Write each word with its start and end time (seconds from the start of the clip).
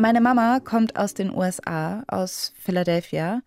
Meine 0.00 0.22
Mama 0.22 0.60
kommt 0.60 0.96
aus 0.96 1.12
den 1.12 1.30
USA, 1.30 2.04
aus 2.08 2.54
Philadelphia. 2.58 3.42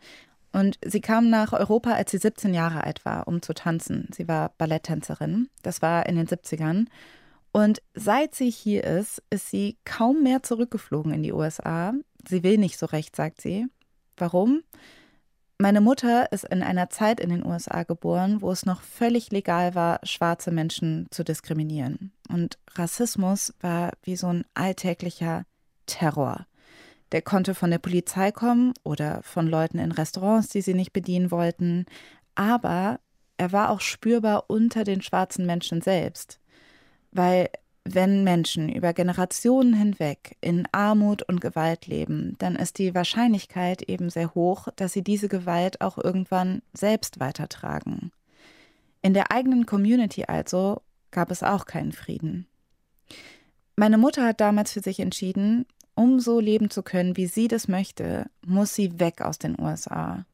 Und 0.52 0.78
sie 0.86 1.02
kam 1.02 1.32
nach 1.32 1.52
Europa, 1.52 1.94
als 1.94 2.12
sie 2.12 2.20
17 2.20 2.54
Jahre 2.54 2.84
alt 2.84 3.04
war, 3.06 3.28
um 3.28 3.42
zu 3.42 3.56
tanzen. 3.56 4.08
Sie 4.14 4.28
war 4.28 4.50
Balletttänzerin. 4.60 5.50
Das 5.64 5.82
war 5.82 6.06
in 6.06 6.16
den 6.16 6.28
70ern. 6.28 6.86
Und 7.54 7.82
seit 7.96 8.36
sie 8.36 8.52
hier 8.52 8.84
ist, 8.84 9.24
ist 9.32 9.50
sie 9.50 9.80
kaum 9.84 10.22
mehr 10.22 10.44
zurückgeflogen 10.44 11.12
in 11.12 11.24
die 11.24 11.34
USA. 11.34 11.96
Sie 12.30 12.44
will 12.44 12.60
nicht 12.60 12.78
so 12.78 12.86
recht, 12.86 13.16
sagt 13.16 13.42
sie. 13.42 13.66
Warum? 14.16 14.62
Meine 15.58 15.82
Mutter 15.82 16.32
ist 16.32 16.44
in 16.44 16.62
einer 16.62 16.92
Zeit 16.92 17.20
in 17.20 17.32
den 17.32 17.44
USA 17.44 17.82
geboren, 17.82 18.44
wo 18.44 18.52
es 18.52 18.64
noch 18.64 18.84
völlig 18.84 19.32
legal 19.32 19.74
war, 19.74 20.02
schwarze 20.04 20.52
Menschen 20.52 21.08
zu 21.10 21.24
diskriminieren. 21.24 22.12
Und 22.30 22.60
Rassismus 22.76 23.56
war 23.60 23.94
wie 24.04 24.16
so 24.16 24.28
ein 24.28 24.46
alltäglicher 24.54 25.46
Terror. 25.86 26.46
Der 27.12 27.22
konnte 27.22 27.54
von 27.54 27.70
der 27.70 27.78
Polizei 27.78 28.32
kommen 28.32 28.74
oder 28.84 29.22
von 29.24 29.48
Leuten 29.48 29.78
in 29.78 29.92
Restaurants, 29.92 30.50
die 30.50 30.62
sie 30.62 30.74
nicht 30.74 30.94
bedienen 30.94 31.32
wollten, 31.32 31.86
aber 32.36 33.00
er 33.38 33.52
war 33.52 33.70
auch 33.70 33.82
spürbar 33.82 34.46
unter 34.48 34.84
den 34.84 35.02
schwarzen 35.02 35.46
Menschen 35.46 35.82
selbst. 35.82 36.40
Weil 37.12 37.50
wenn 37.86 38.24
Menschen 38.24 38.70
über 38.70 38.94
Generationen 38.94 39.74
hinweg 39.74 40.38
in 40.40 40.68
Armut 40.72 41.22
und 41.24 41.42
Gewalt 41.42 41.88
leben, 41.88 42.36
dann 42.40 42.56
ist 42.56 42.78
die 42.80 42.96
Wahrscheinlichkeit 42.96 43.82
eben 43.84 44.10
sehr 44.10 44.34
hoch, 44.34 44.70
dass 44.76 44.94
sie 44.94 45.04
diese 45.04 45.28
Gewalt 45.28 45.82
auch 45.82 45.98
irgendwann 45.98 46.62
selbst 46.74 47.20
weitertragen. 47.20 48.12
In 49.02 49.14
der 49.14 49.32
eigenen 49.32 49.66
Community 49.66 50.24
also 50.26 50.82
gab 51.12 51.30
es 51.30 51.44
auch 51.44 51.66
keinen 51.66 51.92
Frieden. 51.92 52.48
Meine 53.76 53.98
Mutter 53.98 54.26
hat 54.26 54.40
damals 54.40 54.72
für 54.72 54.80
sich 54.80 55.00
entschieden, 55.00 55.66
um 55.96 56.20
so 56.20 56.40
leben 56.40 56.70
zu 56.70 56.84
können, 56.84 57.18
wie 57.18 57.28
sie 57.28 57.48
das 57.48 57.68
möchte, 57.68 58.28
muss 58.46 58.74
sie 58.74 59.00
weg 59.00 59.22
aus 59.22 59.40
den 59.40 59.60
USA. 59.60 60.26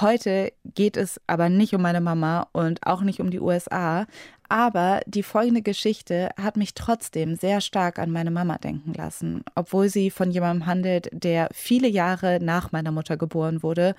Heute 0.00 0.52
geht 0.64 0.96
es 0.96 1.20
aber 1.26 1.48
nicht 1.48 1.74
um 1.74 1.82
meine 1.82 2.00
Mama 2.00 2.48
und 2.52 2.86
auch 2.86 3.02
nicht 3.02 3.20
um 3.20 3.30
die 3.30 3.40
USA, 3.40 4.06
aber 4.48 5.00
die 5.06 5.22
folgende 5.22 5.62
Geschichte 5.62 6.30
hat 6.40 6.56
mich 6.56 6.74
trotzdem 6.74 7.36
sehr 7.36 7.60
stark 7.60 7.98
an 7.98 8.10
meine 8.10 8.30
Mama 8.30 8.58
denken 8.58 8.92
lassen, 8.94 9.44
obwohl 9.54 9.88
sie 9.88 10.10
von 10.10 10.30
jemandem 10.30 10.66
handelt, 10.66 11.08
der 11.12 11.48
viele 11.52 11.88
Jahre 11.88 12.38
nach 12.40 12.72
meiner 12.72 12.92
Mutter 12.92 13.16
geboren 13.16 13.62
wurde 13.62 13.94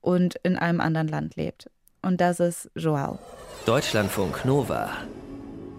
und 0.00 0.36
in 0.42 0.56
einem 0.56 0.80
anderen 0.80 1.08
Land 1.08 1.36
lebt. 1.36 1.70
Und 2.02 2.20
das 2.20 2.40
ist 2.40 2.70
Joao. 2.74 3.18
Deutschlandfunk 3.66 4.44
Nova 4.44 4.90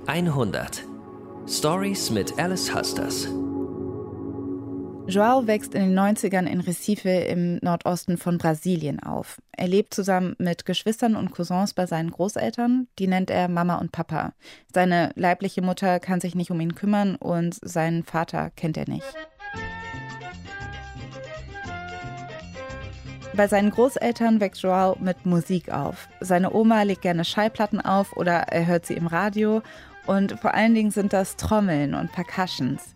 100 0.07 0.83
Stories 1.47 2.09
mit 2.09 2.37
Alice 2.37 2.73
Husters. 2.73 3.27
Joao 5.09 5.47
wächst 5.47 5.73
in 5.73 5.81
den 5.81 5.97
90ern 5.97 6.45
in 6.45 6.61
Recife 6.61 7.09
im 7.09 7.57
Nordosten 7.63 8.17
von 8.17 8.37
Brasilien 8.37 8.99
auf. 8.99 9.41
Er 9.57 9.67
lebt 9.67 9.91
zusammen 9.95 10.35
mit 10.37 10.67
Geschwistern 10.67 11.15
und 11.15 11.31
Cousins 11.31 11.73
bei 11.73 11.87
seinen 11.87 12.11
Großeltern. 12.11 12.87
Die 12.99 13.07
nennt 13.07 13.31
er 13.31 13.47
Mama 13.47 13.77
und 13.79 13.91
Papa. 13.91 14.33
Seine 14.71 15.11
leibliche 15.15 15.63
Mutter 15.63 15.99
kann 15.99 16.21
sich 16.21 16.35
nicht 16.35 16.51
um 16.51 16.59
ihn 16.59 16.75
kümmern 16.75 17.15
und 17.15 17.57
seinen 17.63 18.03
Vater 18.03 18.51
kennt 18.55 18.77
er 18.77 18.87
nicht. 18.87 19.03
Bei 23.35 23.47
seinen 23.47 23.71
Großeltern 23.71 24.39
wächst 24.39 24.61
Joao 24.61 24.95
mit 24.99 25.25
Musik 25.25 25.71
auf. 25.71 26.07
Seine 26.19 26.53
Oma 26.53 26.83
legt 26.83 27.01
gerne 27.01 27.25
Schallplatten 27.25 27.81
auf 27.81 28.15
oder 28.15 28.33
er 28.49 28.67
hört 28.67 28.85
sie 28.85 28.93
im 28.93 29.07
Radio. 29.07 29.63
Und 30.05 30.39
vor 30.39 30.53
allen 30.53 30.75
Dingen 30.75 30.91
sind 30.91 31.13
das 31.13 31.35
Trommeln 31.35 31.95
und 31.95 32.11
Percussions. 32.11 32.95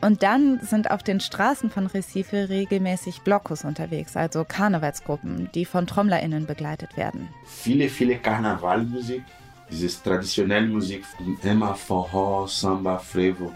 Und 0.00 0.22
dann 0.22 0.60
sind 0.60 0.90
auf 0.90 1.02
den 1.02 1.20
Straßen 1.20 1.70
von 1.70 1.86
Recife 1.86 2.48
regelmäßig 2.48 3.22
Blockus 3.22 3.64
unterwegs, 3.64 4.16
also 4.16 4.44
Karnevalsgruppen, 4.44 5.48
die 5.54 5.64
von 5.64 5.86
TrommlerInnen 5.86 6.46
begleitet 6.46 6.96
werden. 6.96 7.28
Viele, 7.46 7.88
viele 7.88 8.16
Karnevalmusik, 8.18 9.22
diese 9.70 10.02
traditionelle 10.02 10.66
Musik, 10.66 11.04
immer 11.42 11.74
Forró, 11.74 12.46
Samba, 12.46 12.98
Frevo. 12.98 13.52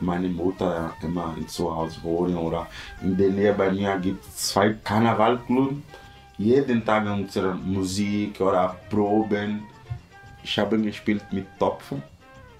Meine 0.00 0.28
Mutter 0.28 0.94
immer 1.02 1.34
zu 1.48 1.74
Hause 1.74 2.00
holen 2.04 2.36
oder 2.36 2.68
in 3.02 3.16
der 3.16 3.30
Nähe 3.30 3.52
bei 3.52 3.72
mir 3.72 3.98
gibt 3.98 4.24
es 4.24 4.36
zwei 4.50 4.74
Karnevalclubs. 4.84 5.82
Jeden 6.38 6.84
Tag 6.84 7.04
unsere 7.04 7.56
Musik 7.56 8.40
oder 8.40 8.76
Proben. 8.88 9.64
Ich 10.44 10.56
habe 10.56 10.80
gespielt 10.80 11.24
mit 11.32 11.46
Topfen 11.58 12.00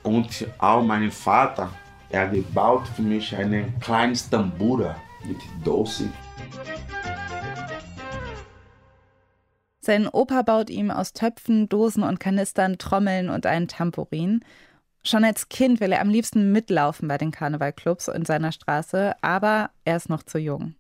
und 0.03 0.49
auch 0.59 0.83
mein 0.83 1.13
Vater 1.13 1.71
er 2.11 2.29
gebaut 2.29 2.89
für 2.89 3.03
mich 3.03 3.35
einen 3.37 3.79
kleinen 3.81 4.17
Tambura 4.31 4.97
mit 5.25 5.39
Doce. 5.65 6.05
Sein 9.81 10.07
Opa 10.07 10.43
baut 10.43 10.71
ihm 10.71 10.91
aus 10.91 11.13
Töpfen, 11.13 11.69
Dosen 11.69 12.03
und 12.03 12.21
Kanistern 12.21 12.77
Trommeln 12.79 13.31
und 13.31 13.47
einen 13.47 13.69
Tambourin. 13.69 14.45
Schon 15.03 15.25
als 15.25 15.49
Kind 15.49 15.81
will 15.81 15.93
er 15.93 16.03
am 16.03 16.11
liebsten 16.11 16.53
mitlaufen 16.53 17.09
bei 17.09 17.17
den 17.17 17.31
Karnevalclubs 17.31 18.09
in 18.09 18.25
seiner 18.27 18.53
Straße, 18.53 19.15
aber 19.23 19.71
er 19.85 19.97
ist 19.97 20.11
noch 20.11 20.23
zu 20.23 20.39
jung. 20.39 20.75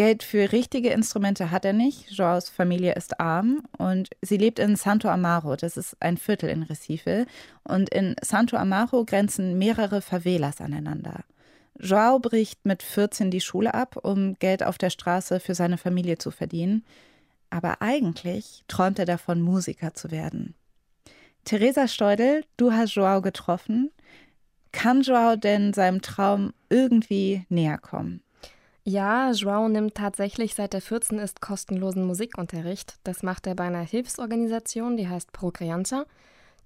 Geld 0.00 0.22
für 0.22 0.50
richtige 0.50 0.88
Instrumente 0.88 1.50
hat 1.50 1.66
er 1.66 1.74
nicht. 1.74 2.10
Joaos 2.12 2.48
Familie 2.48 2.94
ist 2.94 3.20
arm 3.20 3.64
und 3.76 4.08
sie 4.22 4.38
lebt 4.38 4.58
in 4.58 4.74
Santo 4.74 5.10
Amaro. 5.10 5.56
Das 5.56 5.76
ist 5.76 5.94
ein 6.00 6.16
Viertel 6.16 6.48
in 6.48 6.62
Recife. 6.62 7.26
Und 7.64 7.90
in 7.90 8.16
Santo 8.22 8.56
Amaro 8.56 9.04
grenzen 9.04 9.58
mehrere 9.58 10.00
Favelas 10.00 10.62
aneinander. 10.62 11.20
Joao 11.78 12.18
bricht 12.18 12.64
mit 12.64 12.82
14 12.82 13.30
die 13.30 13.42
Schule 13.42 13.74
ab, 13.74 13.98
um 14.02 14.38
Geld 14.38 14.62
auf 14.62 14.78
der 14.78 14.88
Straße 14.88 15.38
für 15.38 15.54
seine 15.54 15.76
Familie 15.76 16.16
zu 16.16 16.30
verdienen. 16.30 16.82
Aber 17.50 17.82
eigentlich 17.82 18.64
träumt 18.68 18.98
er 18.98 19.04
davon, 19.04 19.42
Musiker 19.42 19.92
zu 19.92 20.10
werden. 20.10 20.54
Theresa 21.44 21.88
Steudel, 21.88 22.46
du 22.56 22.72
hast 22.72 22.94
Joao 22.94 23.20
getroffen. 23.20 23.90
Kann 24.72 25.02
Joao 25.02 25.36
denn 25.36 25.74
seinem 25.74 26.00
Traum 26.00 26.54
irgendwie 26.70 27.44
näher 27.50 27.76
kommen? 27.76 28.22
Ja, 28.90 29.30
Joao 29.30 29.68
nimmt 29.68 29.94
tatsächlich 29.94 30.56
seit 30.56 30.74
er 30.74 30.80
14 30.80 31.20
ist 31.20 31.40
kostenlosen 31.40 32.04
Musikunterricht. 32.04 32.98
Das 33.04 33.22
macht 33.22 33.46
er 33.46 33.54
bei 33.54 33.62
einer 33.62 33.82
Hilfsorganisation, 33.82 34.96
die 34.96 35.08
heißt 35.08 35.32
Progrianza. 35.32 36.06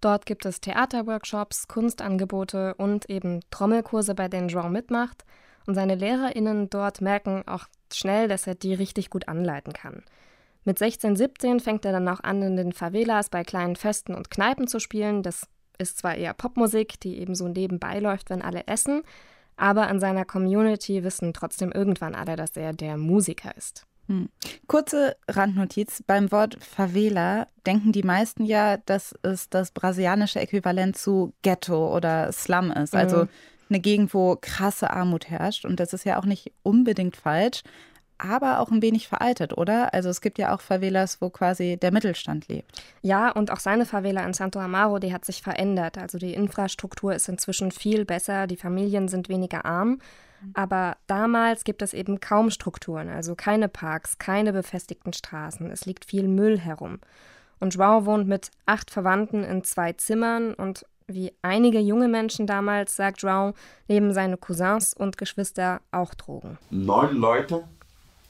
Dort 0.01 0.25
gibt 0.25 0.47
es 0.47 0.63
Theaterworkshops, 0.63 1.69
Kunstangebote 1.69 2.77
und 2.77 3.11
eben 3.11 3.41
Trommelkurse, 3.51 4.15
bei 4.15 4.29
denen 4.29 4.49
Joao 4.49 4.71
mitmacht. 4.71 5.27
Und 5.67 5.75
seine 5.75 5.97
LehrerInnen 5.97 6.71
dort 6.71 7.03
merken 7.03 7.43
auch 7.47 7.67
schnell, 7.93 8.27
dass 8.27 8.47
er 8.47 8.55
die 8.55 8.73
richtig 8.73 9.11
gut 9.11 9.29
anleiten 9.29 9.75
kann. 9.75 10.03
Mit 10.65 10.79
16, 10.79 11.17
17 11.17 11.61
fängt 11.61 11.85
er 11.85 11.93
dann 11.93 12.09
auch 12.09 12.21
an, 12.21 12.41
in 12.41 12.57
den 12.57 12.73
Favelas 12.73 13.29
bei 13.29 13.43
kleinen 13.43 13.77
Festen 13.77 14.15
und 14.15 14.31
Kneipen 14.31 14.67
zu 14.67 14.81
spielen. 14.81 15.23
Das 15.23 15.47
ist 15.77 15.99
zwar 15.99 16.15
eher 16.15 16.33
Popmusik, 16.33 16.99
die 17.01 17.19
eben 17.19 17.35
so 17.35 17.49
nebenbei 17.49 17.99
läuft, 17.99 18.31
wenn 18.31 18.41
alle 18.41 18.67
essen, 18.67 19.03
aber 19.57 19.89
an 19.89 20.01
seiner 20.01 20.25
Community 20.25 21.05
wissen 21.05 21.33
trotzdem 21.33 21.73
irgendwann 21.73 22.15
alle, 22.15 22.37
dass 22.37 22.57
er 22.57 22.73
der 22.73 22.97
Musiker 22.97 23.57
ist. 23.57 23.87
Hm. 24.07 24.29
Kurze 24.67 25.17
Randnotiz. 25.29 26.03
Beim 26.07 26.31
Wort 26.31 26.59
Favela 26.63 27.47
denken 27.67 27.93
die 27.93 28.03
meisten 28.03 28.45
ja, 28.45 28.77
dass 28.77 29.15
es 29.23 29.49
das 29.49 29.71
brasilianische 29.71 30.41
Äquivalent 30.41 30.97
zu 30.97 31.33
Ghetto 31.43 31.95
oder 31.95 32.31
Slum 32.33 32.71
ist. 32.71 32.95
Also 32.95 33.25
mhm. 33.25 33.29
eine 33.71 33.81
Gegend, 33.81 34.13
wo 34.13 34.37
krasse 34.39 34.91
Armut 34.91 35.31
herrscht. 35.31 35.65
Und 35.65 35.81
das 35.81 35.95
ist 35.95 36.05
ja 36.05 36.19
auch 36.19 36.27
nicht 36.27 36.53
unbedingt 36.63 37.17
falsch 37.17 37.63
aber 38.19 38.61
auch 38.61 38.71
ein 38.71 38.83
wenig 38.83 39.09
veraltet, 39.09 39.57
oder? 39.57 39.93
Also 39.93 40.09
es 40.09 40.21
gibt 40.21 40.39
ja 40.39 40.55
auch 40.55 40.61
Favelas, 40.61 41.21
wo 41.21 41.31
quasi 41.31 41.77
der 41.77 41.93
Mittelstand 41.93 42.49
lebt. 42.49 42.83
Ja, 43.03 43.31
und 43.31 43.51
auch 43.51 43.61
seine 43.61 43.87
Favela 43.87 44.25
in 44.25 44.35
Santo 44.35 44.59
Amaro, 44.59 44.99
die 44.99 45.13
hat 45.13 45.25
sich 45.25 45.43
verändert. 45.43 45.99
Also 45.99 46.19
die 46.19 46.35
Infrastruktur 46.35 47.15
ist 47.15 47.29
inzwischen 47.29 47.71
viel 47.71 48.05
besser, 48.05 48.47
die 48.47 48.57
Familien 48.57 49.09
sind 49.09 49.29
weniger 49.29 49.65
arm. 49.65 49.99
Aber 50.53 50.97
damals 51.07 51.65
gibt 51.65 51.81
es 51.81 51.95
eben 51.95 52.21
kaum 52.21 52.51
Strukturen, 52.51 53.09
also 53.09 53.35
keine 53.35 53.69
Parks, 53.69 54.19
keine 54.19 54.53
befestigten 54.53 55.15
Straßen. 55.15 55.71
Es 55.71 55.87
liegt 55.87 56.05
viel 56.05 56.29
Müll 56.29 56.59
herum. 56.59 56.99
Und 57.61 57.75
Joao 57.75 58.05
wohnt 58.05 58.29
mit 58.29 58.51
acht 58.67 58.91
Verwandten 58.91 59.43
in 59.43 59.65
zwei 59.65 59.95
Zimmern 59.95 60.53
und 60.53 60.85
wie 61.07 61.33
einige 61.43 61.81
junge 61.81 62.09
Menschen 62.09 62.47
damals, 62.47 62.97
sagt 62.97 63.23
Joao, 63.23 63.53
nehmen 63.89 64.13
seine 64.13 64.37
Cousins 64.37 64.95
und 64.95 65.19
Geschwister 65.19 65.81
auch 65.91 66.15
Drogen. 66.15 66.59
Neun 66.71 67.17
Leute 67.17 67.65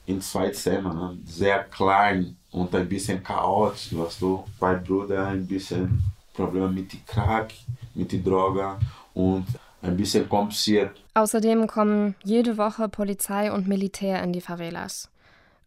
in 0.07 0.21
zwei 0.21 0.51
Zimmern, 0.51 0.97
ne? 0.97 1.19
sehr 1.25 1.65
klein 1.65 2.37
und 2.51 2.75
ein 2.75 2.89
bisschen 2.89 3.23
chaotisch, 3.23 3.97
weißt 3.97 4.21
du. 4.21 4.45
Zwei 4.59 4.75
Brüder, 4.75 5.29
ein 5.29 5.47
bisschen 5.47 6.03
Probleme 6.33 6.69
mit 6.69 7.07
Crack, 7.07 7.53
mit 7.95 8.27
Drogen 8.27 8.77
und 9.15 9.47
ein 9.83 9.97
bisschen 9.97 10.29
kompliziert. 10.29 11.01
Außerdem 11.15 11.67
kommen 11.67 12.15
jede 12.23 12.57
Woche 12.57 12.89
Polizei 12.89 13.53
und 13.53 13.69
Militär 13.69 14.23
in 14.23 14.33
die 14.33 14.41
Favelas. 14.41 15.11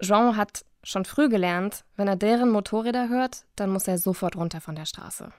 Jean 0.01 0.35
hat 0.35 0.65
schon 0.83 1.05
früh 1.05 1.29
gelernt, 1.29 1.83
wenn 1.95 2.07
er 2.07 2.15
deren 2.15 2.49
Motorräder 2.49 3.09
hört, 3.09 3.45
dann 3.55 3.69
muss 3.69 3.87
er 3.87 3.97
sofort 3.97 4.35
runter 4.35 4.61
von 4.61 4.75
der 4.75 4.85
Straße. 4.85 5.31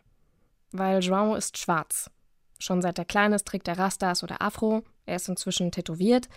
Weil 0.73 1.01
João 1.01 1.37
ist 1.37 1.57
schwarz. 1.57 2.11
Schon 2.59 2.83
seit 2.83 2.99
er 2.99 3.05
klein 3.05 3.33
ist 3.33 3.47
trägt 3.47 3.69
er 3.69 3.79
Rastas 3.79 4.23
oder 4.23 4.43
Afro, 4.43 4.83
er 5.07 5.17
ist 5.17 5.29
inzwischen 5.29 5.71
tätowiert 5.71 6.29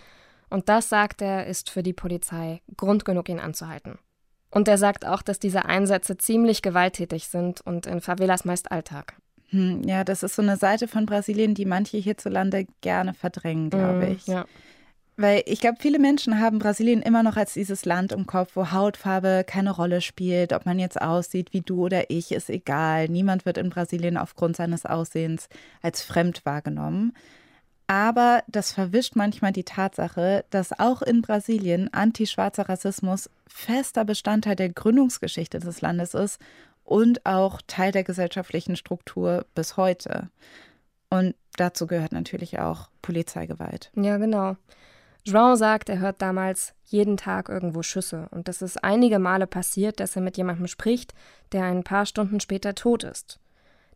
Und 0.52 0.68
das, 0.68 0.88
sagt 0.88 1.22
er, 1.22 1.46
ist 1.46 1.70
für 1.70 1.82
die 1.82 1.92
Polizei 1.94 2.60
Grund 2.76 3.04
genug, 3.04 3.28
ihn 3.28 3.40
anzuhalten. 3.40 3.98
Und 4.50 4.68
er 4.68 4.76
sagt 4.76 5.06
auch, 5.06 5.22
dass 5.22 5.38
diese 5.38 5.64
Einsätze 5.64 6.18
ziemlich 6.18 6.60
gewalttätig 6.60 7.28
sind 7.28 7.62
und 7.62 7.86
in 7.86 8.00
Favelas 8.02 8.44
meist 8.44 8.70
Alltag. 8.70 9.16
Hm, 9.48 9.82
ja, 9.84 10.04
das 10.04 10.22
ist 10.22 10.36
so 10.36 10.42
eine 10.42 10.56
Seite 10.58 10.88
von 10.88 11.06
Brasilien, 11.06 11.54
die 11.54 11.64
manche 11.64 11.96
hierzulande 11.96 12.66
gerne 12.82 13.14
verdrängen, 13.14 13.70
glaube 13.70 14.06
Mm, 14.06 14.12
ich. 14.12 14.26
ja. 14.26 14.44
Weil 15.16 15.42
ich 15.46 15.60
glaube, 15.60 15.76
viele 15.78 15.98
Menschen 15.98 16.40
haben 16.40 16.58
Brasilien 16.58 17.02
immer 17.02 17.22
noch 17.22 17.36
als 17.36 17.52
dieses 17.52 17.84
Land 17.84 18.12
im 18.12 18.26
Kopf, 18.26 18.52
wo 18.56 18.72
Hautfarbe 18.72 19.44
keine 19.46 19.70
Rolle 19.70 20.00
spielt. 20.00 20.52
Ob 20.54 20.64
man 20.64 20.78
jetzt 20.78 21.00
aussieht 21.00 21.52
wie 21.52 21.60
du 21.60 21.84
oder 21.84 22.10
ich, 22.10 22.32
ist 22.32 22.48
egal. 22.48 23.08
Niemand 23.08 23.44
wird 23.44 23.58
in 23.58 23.68
Brasilien 23.68 24.16
aufgrund 24.16 24.56
seines 24.56 24.86
Aussehens 24.86 25.48
als 25.82 26.02
fremd 26.02 26.44
wahrgenommen. 26.46 27.12
Aber 27.86 28.42
das 28.48 28.72
verwischt 28.72 29.16
manchmal 29.16 29.52
die 29.52 29.64
Tatsache, 29.64 30.44
dass 30.50 30.78
auch 30.78 31.02
in 31.02 31.22
Brasilien 31.22 31.92
antischwarzer 31.92 32.68
Rassismus 32.68 33.28
fester 33.46 34.04
Bestandteil 34.04 34.56
der 34.56 34.70
Gründungsgeschichte 34.70 35.58
des 35.58 35.80
Landes 35.80 36.14
ist 36.14 36.40
und 36.84 37.26
auch 37.26 37.60
Teil 37.66 37.92
der 37.92 38.04
gesellschaftlichen 38.04 38.76
Struktur 38.76 39.46
bis 39.54 39.76
heute. 39.76 40.30
Und 41.10 41.34
dazu 41.56 41.86
gehört 41.86 42.12
natürlich 42.12 42.58
auch 42.58 42.88
Polizeigewalt. 43.02 43.90
Ja, 43.94 44.16
genau. 44.16 44.56
João 45.24 45.56
sagt, 45.56 45.88
er 45.88 46.00
hört 46.00 46.20
damals 46.20 46.74
jeden 46.84 47.16
Tag 47.16 47.48
irgendwo 47.48 47.82
Schüsse 47.82 48.28
und 48.30 48.48
dass 48.48 48.60
es 48.60 48.76
einige 48.76 49.18
Male 49.18 49.46
passiert, 49.46 50.00
dass 50.00 50.16
er 50.16 50.22
mit 50.22 50.36
jemandem 50.36 50.66
spricht, 50.66 51.14
der 51.52 51.64
ein 51.64 51.84
paar 51.84 52.06
Stunden 52.06 52.40
später 52.40 52.74
tot 52.74 53.04
ist. 53.04 53.38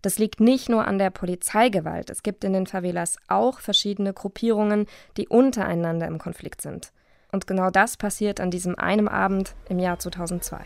Das 0.06 0.20
liegt 0.20 0.38
nicht 0.38 0.68
nur 0.68 0.86
an 0.86 0.98
der 0.98 1.10
Polizeigewalt. 1.10 2.10
Es 2.10 2.22
gibt 2.22 2.44
in 2.44 2.52
den 2.52 2.68
Favelas 2.68 3.16
auch 3.26 3.58
verschiedene 3.58 4.12
Gruppierungen, 4.12 4.86
die 5.16 5.26
untereinander 5.26 6.06
im 6.06 6.18
Konflikt 6.18 6.62
sind. 6.62 6.92
Und 7.32 7.48
genau 7.48 7.70
das 7.70 7.96
passiert 7.96 8.40
an 8.40 8.52
diesem 8.52 8.78
einen 8.78 9.08
Abend 9.08 9.56
im 9.68 9.80
Jahr 9.80 9.98
2002. 9.98 10.60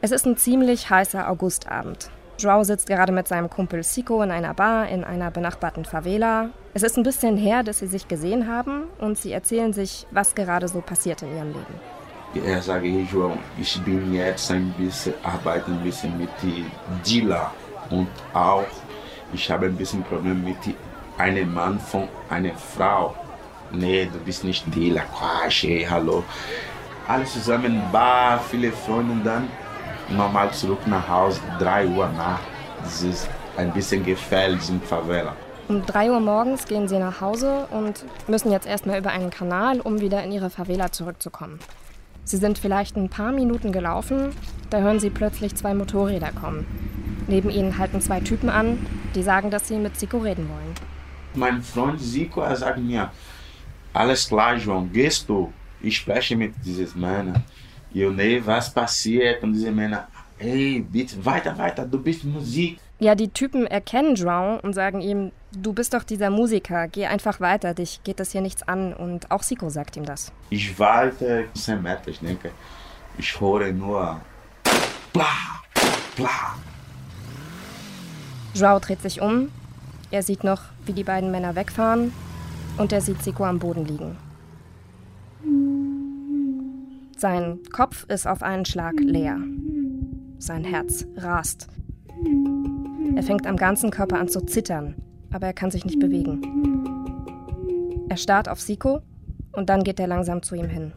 Es 0.00 0.10
ist 0.10 0.24
ein 0.24 0.38
ziemlich 0.38 0.88
heißer 0.88 1.28
Augustabend. 1.28 2.10
Joao 2.38 2.64
sitzt 2.64 2.86
gerade 2.86 3.12
mit 3.12 3.28
seinem 3.28 3.50
Kumpel 3.50 3.82
Sico 3.82 4.22
in 4.22 4.30
einer 4.30 4.54
Bar 4.54 4.88
in 4.88 5.04
einer 5.04 5.30
benachbarten 5.30 5.84
Favela. 5.84 6.48
Es 6.72 6.82
ist 6.82 6.96
ein 6.96 7.02
bisschen 7.02 7.36
her, 7.36 7.62
dass 7.62 7.80
sie 7.80 7.88
sich 7.88 8.08
gesehen 8.08 8.48
haben 8.48 8.84
und 8.98 9.18
sie 9.18 9.32
erzählen 9.32 9.74
sich, 9.74 10.06
was 10.12 10.34
gerade 10.34 10.66
so 10.66 10.80
passiert 10.80 11.20
in 11.20 11.36
ihrem 11.36 11.48
Leben. 11.48 11.97
Er 12.44 12.62
sagt, 12.62 12.84
hey 12.84 13.06
ich 13.60 13.80
bin 13.82 14.14
jetzt 14.14 14.50
ein 14.50 14.72
bisschen, 14.78 15.14
arbeite 15.22 15.70
ein 15.70 15.82
bisschen 15.82 16.16
mit 16.18 16.28
Dila 17.06 17.52
und 17.90 18.08
auch 18.32 18.64
ich 19.32 19.50
habe 19.50 19.66
ein 19.66 19.76
bisschen 19.76 20.02
Problem 20.04 20.44
mit 20.44 20.56
einem 21.18 21.52
Mann 21.52 21.78
von 21.78 22.08
einer 22.30 22.54
Frau. 22.54 23.14
Nee, 23.72 24.08
du 24.12 24.18
bist 24.20 24.44
nicht 24.44 24.64
Dila, 24.74 25.02
Quatsch, 25.02 25.64
hey, 25.64 25.86
hallo. 25.88 26.24
Alles 27.06 27.32
zusammen, 27.32 27.82
Bar, 27.92 28.40
viele 28.50 28.72
Freunde 28.72 29.12
und 29.12 29.24
dann 29.24 29.48
normal 30.08 30.52
zurück 30.52 30.86
nach 30.86 31.06
Hause, 31.08 31.40
3 31.58 31.86
Uhr 31.88 32.08
nach. 32.16 32.40
Das 32.82 33.02
ist 33.02 33.28
ein 33.56 33.72
bisschen 33.72 34.04
gefährlich 34.04 34.68
in 34.68 34.80
Favela. 34.80 35.34
Um 35.68 35.84
3 35.84 36.10
Uhr 36.10 36.20
morgens 36.20 36.66
gehen 36.66 36.88
sie 36.88 36.98
nach 36.98 37.20
Hause 37.20 37.66
und 37.70 38.04
müssen 38.26 38.50
jetzt 38.52 38.66
erstmal 38.66 38.98
über 38.98 39.10
einen 39.10 39.30
Kanal, 39.30 39.80
um 39.80 40.00
wieder 40.00 40.22
in 40.22 40.32
ihre 40.32 40.48
Favela 40.48 40.90
zurückzukommen. 40.92 41.58
Sie 42.28 42.36
sind 42.36 42.58
vielleicht 42.58 42.94
ein 42.94 43.08
paar 43.08 43.32
Minuten 43.32 43.72
gelaufen, 43.72 44.34
da 44.68 44.80
hören 44.80 45.00
sie 45.00 45.08
plötzlich 45.08 45.54
zwei 45.54 45.72
Motorräder 45.72 46.30
kommen. 46.30 46.66
Neben 47.26 47.48
ihnen 47.48 47.78
halten 47.78 48.02
zwei 48.02 48.20
Typen 48.20 48.50
an, 48.50 48.86
die 49.14 49.22
sagen, 49.22 49.50
dass 49.50 49.68
sie 49.68 49.78
mit 49.78 49.98
Zico 49.98 50.18
reden 50.18 50.46
wollen. 50.50 50.74
Mein 51.32 51.62
Freund 51.62 51.98
er 52.36 52.56
sagt 52.56 52.80
mir, 52.80 53.10
alles 53.94 54.28
klar, 54.28 54.56
João, 54.56 54.86
gehst 54.92 55.26
du? 55.26 55.50
Ich 55.80 55.96
spreche 55.96 56.36
mit 56.36 56.52
diesen 56.62 57.00
Männern. 57.00 57.42
Eu 57.94 58.10
nem 58.10 58.44
was 58.44 58.74
passiert 58.74 59.42
und 59.42 59.54
diese 59.54 59.70
Männer, 59.70 60.06
hey, 60.36 60.84
bitte 60.86 61.24
weiter, 61.24 61.56
weiter, 61.56 61.86
du 61.86 61.98
bist 61.98 62.24
Musik. 62.24 62.78
Ja, 63.00 63.14
die 63.14 63.28
Typen 63.28 63.64
erkennen 63.64 64.16
João 64.16 64.58
und 64.60 64.72
sagen 64.72 65.00
ihm, 65.00 65.30
du 65.52 65.72
bist 65.72 65.94
doch 65.94 66.02
dieser 66.02 66.30
Musiker, 66.30 66.88
geh 66.88 67.06
einfach 67.06 67.38
weiter, 67.38 67.72
dich 67.72 68.02
geht 68.02 68.18
das 68.18 68.32
hier 68.32 68.40
nichts 68.40 68.66
an. 68.66 68.92
Und 68.92 69.30
auch 69.30 69.44
Sico 69.44 69.68
sagt 69.70 69.96
ihm 69.96 70.04
das. 70.04 70.32
Ich 70.50 70.76
warte 70.80 71.46
10 71.54 71.80
Meter, 71.80 72.08
ich 72.08 72.18
denke, 72.18 72.50
ich 73.16 73.40
höre 73.40 73.72
nur 73.72 74.20
bla, 75.12 75.26
bla. 76.16 76.56
João 78.54 78.80
dreht 78.80 79.00
sich 79.00 79.20
um, 79.20 79.52
er 80.10 80.24
sieht 80.24 80.42
noch, 80.42 80.62
wie 80.84 80.92
die 80.92 81.04
beiden 81.04 81.30
Männer 81.30 81.54
wegfahren 81.54 82.12
und 82.78 82.92
er 82.92 83.00
sieht 83.00 83.22
Sico 83.22 83.44
am 83.44 83.60
Boden 83.60 83.84
liegen. 83.84 84.16
Sein 87.16 87.60
Kopf 87.70 88.06
ist 88.08 88.26
auf 88.26 88.42
einen 88.42 88.64
Schlag 88.64 88.94
leer. 88.98 89.38
Sein 90.38 90.64
Herz 90.64 91.06
rast. 91.16 91.68
Er 93.16 93.22
fängt 93.22 93.46
am 93.46 93.56
ganzen 93.56 93.90
Körper 93.90 94.18
an 94.18 94.28
zu 94.28 94.40
zittern, 94.40 94.94
aber 95.32 95.46
er 95.46 95.52
kann 95.52 95.70
sich 95.70 95.84
nicht 95.84 95.98
bewegen. 95.98 96.42
Er 98.08 98.16
starrt 98.16 98.48
auf 98.48 98.60
Siko 98.60 99.02
und 99.52 99.68
dann 99.68 99.84
geht 99.84 100.00
er 100.00 100.06
langsam 100.06 100.42
zu 100.42 100.54
ihm 100.54 100.68
hin. 100.68 100.92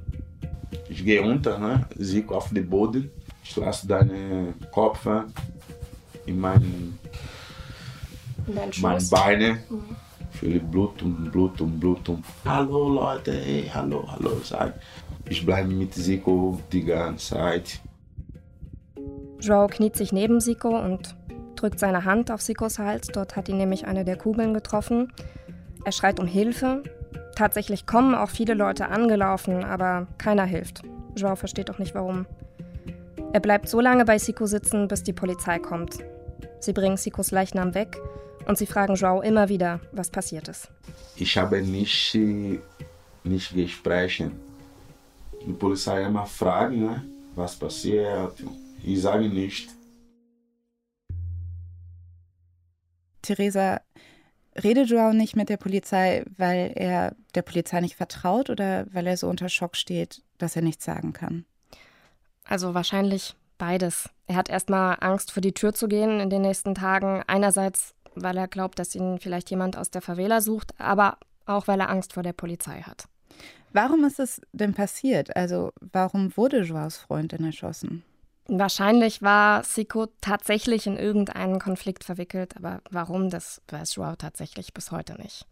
Ich 0.90 1.04
gehe 1.04 1.22
unter, 1.22 1.58
ne? 1.58 1.86
Zico 2.00 2.36
auf 2.36 2.50
den 2.50 2.70
Boden. 2.70 3.10
Ich 3.44 3.56
lasse 3.56 3.88
deinen 3.88 4.54
Kopf 4.72 5.08
in 6.26 6.40
meinen, 6.40 6.98
meine 8.82 9.04
Beine. 9.10 9.58
Fühle 10.32 10.60
Blut 10.60 11.02
und 11.04 11.32
Blut 11.32 11.60
und 11.60 11.80
Blut 11.80 12.08
und 12.10 12.24
Hallo 12.46 12.90
Leute, 12.90 13.34
hey, 13.34 13.70
hallo, 13.74 14.08
hallo, 14.10 14.40
sag. 14.44 14.74
Ich 15.30 15.46
bleibe 15.46 15.70
mit 15.70 15.94
Zico 15.94 16.60
die 16.72 16.84
ganze 16.84 17.36
Zeit. 17.36 17.80
Joao 19.40 19.68
kniet 19.68 19.96
sich 19.96 20.14
neben 20.14 20.40
Siko 20.40 20.70
und 20.80 21.16
drückt 21.62 21.80
seine 21.80 22.06
Hand 22.06 22.32
auf 22.32 22.42
Sikos 22.42 22.80
Hals. 22.80 23.08
Dort 23.08 23.36
hat 23.36 23.48
ihn 23.48 23.58
nämlich 23.58 23.86
eine 23.86 24.04
der 24.04 24.18
Kugeln 24.18 24.54
getroffen. 24.54 25.14
Er 25.86 25.92
schreit 25.92 26.20
um 26.20 26.28
Hilfe. 26.28 26.84
Tatsächlich 27.36 27.86
kommen 27.86 28.16
auch 28.16 28.30
viele 28.30 28.54
Leute 28.54 28.90
angelaufen, 28.90 29.64
aber 29.64 30.08
keiner 30.18 30.46
hilft. 30.46 30.82
Joao 31.16 31.36
versteht 31.36 31.70
auch 31.70 31.80
nicht 31.80 31.96
warum. 31.96 32.26
Er 33.34 33.40
bleibt 33.40 33.70
so 33.70 33.80
lange 33.80 34.06
bei 34.06 34.18
Siko 34.18 34.46
sitzen, 34.46 34.88
bis 34.88 35.04
die 35.04 35.14
Polizei 35.14 35.60
kommt. 35.60 36.00
Sie 36.60 36.74
bringen 36.74 36.98
Sikos 36.98 37.32
Leichnam 37.32 37.74
weg 37.74 37.98
und 38.48 38.58
sie 38.58 38.66
fragen 38.66 38.96
Joao 38.96 39.22
immer 39.22 39.48
wieder, 39.48 39.80
was 39.92 40.10
passiert 40.10 40.48
ist. 40.48 40.70
Ich 41.16 41.38
habe 41.38 41.62
nicht, 41.62 42.18
nicht 43.24 43.54
gesprochen. 43.56 44.32
Die 45.46 45.54
Polizei 45.54 46.04
immer 46.04 46.26
fragen, 46.26 46.82
ne, 46.82 47.04
was 47.36 47.56
passiert. 47.56 48.34
Ich 48.84 49.02
sage 49.02 49.30
nicht. 49.30 49.70
Theresa, 53.22 53.82
redet 54.62 54.90
Joao 54.90 55.14
nicht 55.14 55.36
mit 55.36 55.50
der 55.50 55.58
Polizei, 55.58 56.24
weil 56.38 56.72
er 56.76 57.16
der 57.36 57.42
Polizei 57.42 57.80
nicht 57.82 57.96
vertraut 57.96 58.50
oder 58.50 58.86
weil 58.92 59.08
er 59.08 59.18
so 59.18 59.28
unter 59.28 59.50
Schock 59.50 59.76
steht, 59.76 60.24
dass 60.38 60.56
er 60.56 60.62
nichts 60.62 60.86
sagen 60.86 61.14
kann? 61.14 61.46
Also 62.44 62.74
wahrscheinlich 62.74 63.36
beides. 63.58 64.10
Er 64.28 64.36
hat 64.36 64.50
erstmal 64.50 64.98
Angst, 65.00 65.32
vor 65.32 65.42
die 65.42 65.54
Tür 65.54 65.74
zu 65.74 65.88
gehen 65.88 66.20
in 66.20 66.30
den 66.30 66.42
nächsten 66.42 66.76
Tagen. 66.76 67.24
Einerseits, 67.28 67.94
weil 68.16 68.38
er 68.38 68.48
glaubt, 68.48 68.80
dass 68.80 68.96
ihn 68.96 69.20
vielleicht 69.20 69.50
jemand 69.50 69.78
aus 69.78 69.92
der 69.92 70.02
Favela 70.02 70.42
sucht, 70.42 70.74
aber 70.80 71.18
auch, 71.46 71.68
weil 71.68 71.80
er 71.80 71.90
Angst 71.90 72.14
vor 72.14 72.24
der 72.24 72.34
Polizei 72.34 72.82
hat. 72.82 73.06
Warum 73.74 74.04
ist 74.04 74.20
es 74.20 74.42
denn 74.52 74.74
passiert? 74.74 75.36
Also, 75.36 75.72
warum 75.80 76.36
wurde 76.36 76.62
Joaos 76.62 76.98
Freund 76.98 77.32
denn 77.32 77.46
erschossen? 77.46 78.04
Wahrscheinlich 78.54 79.22
war 79.22 79.64
Siko 79.64 80.08
tatsächlich 80.20 80.86
in 80.86 80.98
irgendeinen 80.98 81.58
Konflikt 81.58 82.04
verwickelt, 82.04 82.58
aber 82.58 82.82
warum, 82.90 83.30
das 83.30 83.62
weiß 83.70 83.96
Joao 83.96 84.18
tatsächlich 84.18 84.74
bis 84.74 84.92
heute 84.92 85.14
nicht. 85.22 85.46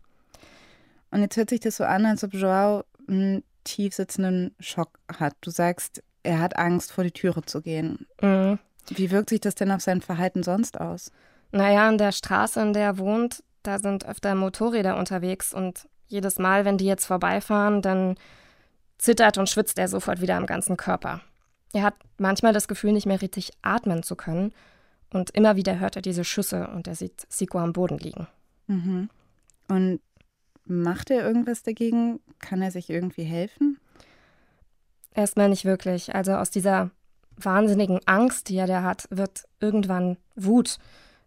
Und 1.10 1.22
jetzt 1.22 1.38
hört 1.38 1.50
sich 1.50 1.62
das 1.62 1.78
so 1.78 1.86
an, 1.86 2.06
als 2.06 2.26
ob 2.26 2.34
Joao 2.34 2.84
einen 3.08 3.46
tief 3.64 3.96
sitzenden 3.96 4.54
Schock 4.60 5.00
hat. 5.18 5.34
Du 5.40 5.50
sagst, 5.50 6.04
er 6.24 6.42
hat 6.42 6.58
Angst, 6.58 6.92
vor 6.92 7.06
die 7.06 7.12
Türe 7.12 7.42
zu 7.44 7.62
gehen. 7.62 8.06
Mhm. 8.22 8.60
Wie 8.90 9.12
wirkt 9.12 9.30
sich 9.30 9.40
das 9.40 9.56
denn 9.56 9.72
auf 9.72 9.80
sein 9.80 10.02
Verhalten 10.02 10.44
sonst 10.44 10.78
aus? 10.82 11.14
Naja, 11.54 11.88
an 11.88 11.98
der 11.98 12.12
Straße, 12.12 12.60
in 12.60 12.74
der 12.74 12.84
er 12.84 12.98
wohnt, 12.98 13.46
da 13.64 13.80
sind 13.80 14.06
öfter 14.06 14.36
Motorräder 14.36 14.98
unterwegs 14.98 15.54
und 15.54 15.88
jedes 16.08 16.38
Mal, 16.38 16.66
wenn 16.66 16.78
die 16.78 16.86
jetzt 16.86 17.06
vorbeifahren, 17.06 17.82
dann 17.82 18.16
zittert 18.98 19.38
und 19.38 19.48
schwitzt 19.48 19.80
er 19.80 19.88
sofort 19.88 20.20
wieder 20.20 20.36
am 20.36 20.48
ganzen 20.48 20.76
Körper. 20.76 21.22
Er 21.74 21.84
hat 21.84 21.96
manchmal 22.18 22.54
das 22.54 22.68
Gefühl, 22.68 22.94
nicht 22.94 23.06
mehr 23.06 23.22
richtig 23.22 23.52
atmen 23.62 24.04
zu 24.04 24.16
können. 24.16 24.54
Und 25.12 25.32
immer 25.32 25.56
wieder 25.56 25.80
hört 25.80 25.96
er 25.96 26.02
diese 26.02 26.24
Schüsse 26.24 26.68
und 26.68 26.88
er 26.88 26.96
sieht 26.96 27.26
Siko 27.30 27.60
am 27.60 27.74
Boden 27.74 27.98
liegen. 27.98 28.28
Mhm. 28.68 29.10
Und 29.68 30.00
macht 30.66 31.10
er 31.10 31.26
irgendwas 31.26 31.64
dagegen? 31.64 32.20
Kann 32.40 32.62
er 32.62 32.72
sich 32.72 32.90
irgendwie 32.90 33.24
helfen? 33.24 33.80
Erstmal 35.14 35.50
nicht 35.50 35.66
wirklich. 35.66 36.14
Also 36.14 36.34
aus 36.34 36.52
dieser 36.52 36.92
wahnsinnigen 37.38 38.00
Angst, 38.06 38.50
die 38.50 38.58
er 38.58 38.68
da 38.68 38.84
hat, 38.84 39.08
wird 39.10 39.46
irgendwann 39.60 40.18
Wut. 40.36 40.78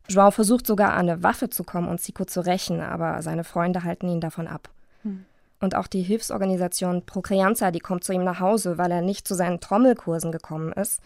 Joao 0.08 0.30
versucht 0.30 0.66
sogar 0.66 0.92
an 0.92 1.08
eine 1.08 1.22
Waffe 1.22 1.50
zu 1.50 1.64
kommen 1.64 1.88
und 1.88 2.00
Zico 2.00 2.24
zu 2.24 2.44
rächen, 2.44 2.80
aber 2.80 3.22
seine 3.22 3.44
Freunde 3.44 3.84
halten 3.84 4.08
ihn 4.08 4.20
davon 4.20 4.46
ab. 4.46 4.70
Hm. 5.02 5.24
Und 5.62 5.76
auch 5.76 5.86
die 5.86 6.02
Hilfsorganisation 6.02 7.06
Procreanza, 7.06 7.70
die 7.70 7.78
kommt 7.78 8.02
zu 8.02 8.12
ihm 8.12 8.24
nach 8.24 8.40
Hause, 8.40 8.78
weil 8.78 8.90
er 8.90 9.00
nicht 9.00 9.28
zu 9.28 9.36
seinen 9.36 9.60
Trommelkursen 9.60 10.32
gekommen 10.32 10.72
ist. 10.72 11.00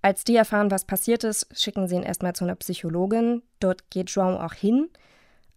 Als 0.00 0.24
die 0.24 0.34
erfahren, 0.34 0.70
was 0.70 0.86
passiert 0.86 1.24
ist, 1.24 1.46
schicken 1.54 1.86
sie 1.86 1.96
ihn 1.96 2.02
erstmal 2.02 2.32
zu 2.32 2.44
einer 2.44 2.54
Psychologin. 2.54 3.42
Dort 3.60 3.90
geht 3.90 4.08
Joao 4.08 4.40
auch 4.40 4.54
hin, 4.54 4.88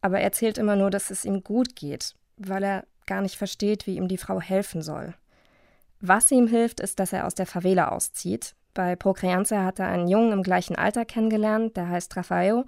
aber 0.02 0.18
er 0.18 0.26
erzählt 0.26 0.58
immer 0.58 0.76
nur, 0.76 0.90
dass 0.90 1.12
es 1.12 1.24
ihm 1.24 1.46
gut 1.46 1.78
geht, 1.78 2.14
weil 2.36 2.64
er 2.64 2.84
gar 3.08 3.22
nicht 3.22 3.38
versteht, 3.38 3.88
wie 3.88 3.96
ihm 3.96 4.10
die 4.10 4.18
Frau 4.18 4.42
helfen 4.42 4.82
soll. 4.82 5.14
Was 6.02 6.30
ihm 6.30 6.48
hilft, 6.48 6.82
ist, 6.82 7.00
dass 7.00 7.14
er 7.14 7.26
aus 7.26 7.36
der 7.36 7.46
Favela 7.46 7.88
auszieht. 7.88 8.54
Bei 8.74 8.98
Procreanza 8.98 9.64
hat 9.64 9.80
er 9.80 9.88
einen 9.88 10.10
Jungen 10.10 10.34
im 10.34 10.44
gleichen 10.44 10.76
Alter 10.76 11.06
kennengelernt, 11.06 11.78
der 11.78 11.88
heißt 11.88 12.18
Rafael, 12.18 12.66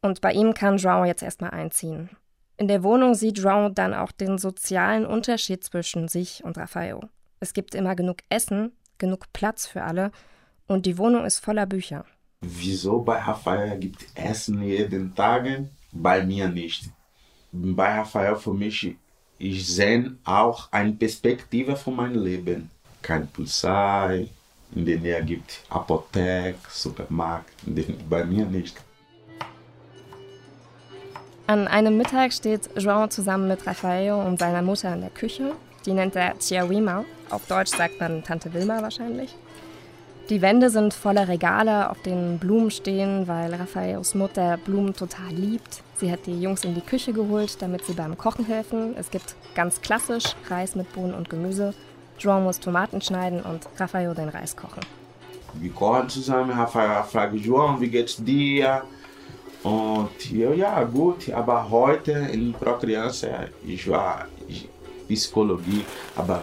und 0.00 0.20
bei 0.20 0.32
ihm 0.32 0.54
kann 0.54 0.76
Joao 0.76 1.04
jetzt 1.04 1.24
erstmal 1.24 1.50
einziehen. 1.50 2.10
In 2.58 2.68
der 2.68 2.82
Wohnung 2.82 3.14
sieht 3.14 3.38
Joao 3.38 3.68
dann 3.68 3.92
auch 3.92 4.12
den 4.12 4.38
sozialen 4.38 5.04
Unterschied 5.04 5.62
zwischen 5.62 6.08
sich 6.08 6.42
und 6.42 6.56
Rafael. 6.56 7.00
Es 7.38 7.52
gibt 7.52 7.74
immer 7.74 7.94
genug 7.94 8.18
Essen, 8.30 8.72
genug 8.96 9.30
Platz 9.34 9.66
für 9.66 9.82
alle 9.82 10.10
und 10.66 10.86
die 10.86 10.96
Wohnung 10.96 11.26
ist 11.26 11.38
voller 11.44 11.66
Bücher. 11.66 12.06
Wieso 12.40 13.00
bei 13.00 13.18
Rafael 13.18 13.78
gibt 13.78 14.06
Essen 14.14 14.62
jeden 14.62 15.14
Tag, 15.14 15.46
bei 15.92 16.24
mir 16.24 16.48
nicht? 16.48 16.84
Bei 17.52 17.98
Rafael 17.98 18.36
für 18.36 18.54
mich, 18.54 18.96
ich 19.38 19.66
sehe 19.66 20.16
auch 20.24 20.72
eine 20.72 20.92
Perspektive 20.92 21.76
von 21.76 21.96
meinem 21.96 22.22
Leben. 22.22 22.70
Kein 23.02 23.28
Pulsar, 23.28 24.14
in 24.14 24.84
der 24.84 24.98
Nähe 24.98 25.22
gibt 25.24 25.62
Apotheke, 25.68 26.58
Supermarkt, 26.70 27.52
bei 28.08 28.24
mir 28.24 28.46
nicht. 28.46 28.76
An 31.48 31.68
einem 31.68 31.96
Mittag 31.96 32.32
steht 32.32 32.68
João 32.76 33.08
zusammen 33.08 33.46
mit 33.46 33.64
Rafael 33.68 34.14
und 34.14 34.40
seiner 34.40 34.62
Mutter 34.62 34.92
in 34.92 35.02
der 35.02 35.10
Küche. 35.10 35.52
Die 35.84 35.92
nennt 35.92 36.16
er 36.16 36.36
Tia 36.38 36.68
Wima. 36.68 37.04
Auf 37.30 37.46
Deutsch 37.46 37.70
sagt 37.70 38.00
man 38.00 38.24
Tante 38.24 38.52
Wilma 38.52 38.82
wahrscheinlich. 38.82 39.32
Die 40.28 40.42
Wände 40.42 40.70
sind 40.70 40.92
voller 40.92 41.28
Regale, 41.28 41.88
auf 41.88 42.02
denen 42.02 42.40
Blumen 42.40 42.72
stehen, 42.72 43.28
weil 43.28 43.54
Raffaels 43.54 44.16
Mutter 44.16 44.56
Blumen 44.56 44.92
total 44.92 45.32
liebt. 45.32 45.84
Sie 45.94 46.10
hat 46.10 46.26
die 46.26 46.40
Jungs 46.42 46.64
in 46.64 46.74
die 46.74 46.80
Küche 46.80 47.12
geholt, 47.12 47.62
damit 47.62 47.84
sie 47.84 47.92
beim 47.92 48.18
Kochen 48.18 48.44
helfen. 48.44 48.96
Es 48.98 49.12
gibt 49.12 49.36
ganz 49.54 49.80
klassisch 49.80 50.34
Reis 50.50 50.74
mit 50.74 50.92
Bohnen 50.94 51.14
und 51.14 51.30
Gemüse. 51.30 51.74
João 52.18 52.40
muss 52.40 52.58
Tomaten 52.58 53.00
schneiden 53.00 53.40
und 53.42 53.68
Rafael 53.78 54.16
den 54.16 54.30
Reis 54.30 54.56
kochen. 54.56 54.80
Wir 55.54 55.70
kochen 55.70 56.08
zusammen, 56.08 56.50
Rafael 56.50 57.04
fragt 57.04 57.34
João, 57.34 57.80
wie 57.80 57.88
geht's 57.88 58.16
dir? 58.16 58.82
Und 59.66 60.10
eu, 60.32 60.52
ja, 60.54 60.84
gut, 60.84 61.28
aber 61.32 61.68
heute 61.68 62.12
in 62.12 62.52
Pro 62.52 62.74
Criança 62.78 63.48
ich 63.66 63.88
war 63.88 64.26
Psychologie, 65.08 65.84
aber 66.14 66.42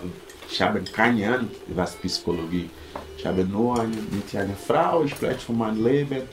ich 0.52 0.62
habe 0.62 0.82
keine 0.82 1.34
Ahnung, 1.34 1.52
was 1.70 1.96
Psychologie 1.96 2.70
Ich 3.18 3.26
habe 3.26 3.46
nur 3.46 3.80
eine, 3.80 3.96
mit 4.12 4.36
einer 4.36 4.58
Frau, 4.68 5.06
ich 5.06 5.12
spreche 5.12 5.40
von 5.40 5.58
meinem 5.58 5.82
Leben 5.86 6.24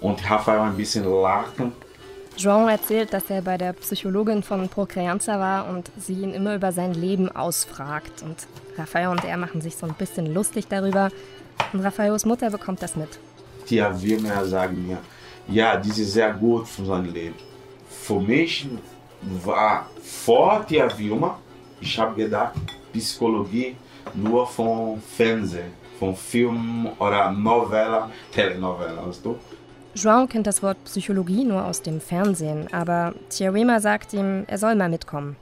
und 0.00 0.18
Rafael 0.30 0.60
ein 0.60 0.76
bisschen 0.78 1.04
lachen. 1.04 1.72
João 2.38 2.70
erzählt, 2.70 3.12
dass 3.12 3.28
er 3.28 3.42
bei 3.42 3.58
der 3.58 3.74
Psychologin 3.74 4.42
von 4.42 4.66
Pro 4.70 4.84
Criança 4.84 5.38
war 5.38 5.68
und 5.68 5.90
sie 5.98 6.14
ihn 6.14 6.32
immer 6.32 6.54
über 6.54 6.72
sein 6.72 6.94
Leben 6.94 7.28
ausfragt. 7.30 8.22
Und 8.22 8.36
Rafael 8.78 9.08
und 9.08 9.22
er 9.24 9.36
machen 9.36 9.60
sich 9.60 9.76
so 9.76 9.84
ein 9.84 9.92
bisschen 9.92 10.32
lustig 10.32 10.68
darüber. 10.70 11.10
Und 11.74 11.80
Rafaels 11.80 12.24
Mutter 12.24 12.48
bekommt 12.48 12.82
das 12.82 12.96
mit. 12.96 13.10
Tia 13.66 13.92
Vilma 14.00 14.42
sagt 14.46 14.74
mir, 14.74 14.96
ja, 15.50 15.76
das 15.76 15.98
ist 15.98 16.12
sehr 16.12 16.32
gut 16.32 16.68
für 16.68 16.84
sein 16.84 17.12
Leben. 17.12 17.34
Für 17.88 18.20
mich 18.20 18.68
war 19.44 19.86
vor 20.02 20.64
Tia 20.66 20.88
Vilma, 20.96 21.38
ich 21.80 21.98
habe 21.98 22.14
gedacht, 22.14 22.54
Psychologie 22.92 23.76
nur 24.14 24.46
vom 24.46 25.00
Fernsehen, 25.00 25.72
vom 25.98 26.14
Film 26.14 26.88
oder 26.98 27.30
Novella, 27.30 28.10
Telenovela, 28.32 29.06
weißt 29.06 29.24
du? 29.24 29.36
João 29.94 30.26
kennt 30.28 30.46
das 30.46 30.62
Wort 30.62 30.82
Psychologie 30.84 31.44
nur 31.44 31.64
aus 31.64 31.82
dem 31.82 32.00
Fernsehen, 32.00 32.72
aber 32.72 33.12
Chiarema 33.28 33.80
sagt 33.80 34.12
ihm, 34.12 34.44
er 34.46 34.58
soll 34.58 34.76
mal 34.76 34.88
mitkommen. 34.88 35.36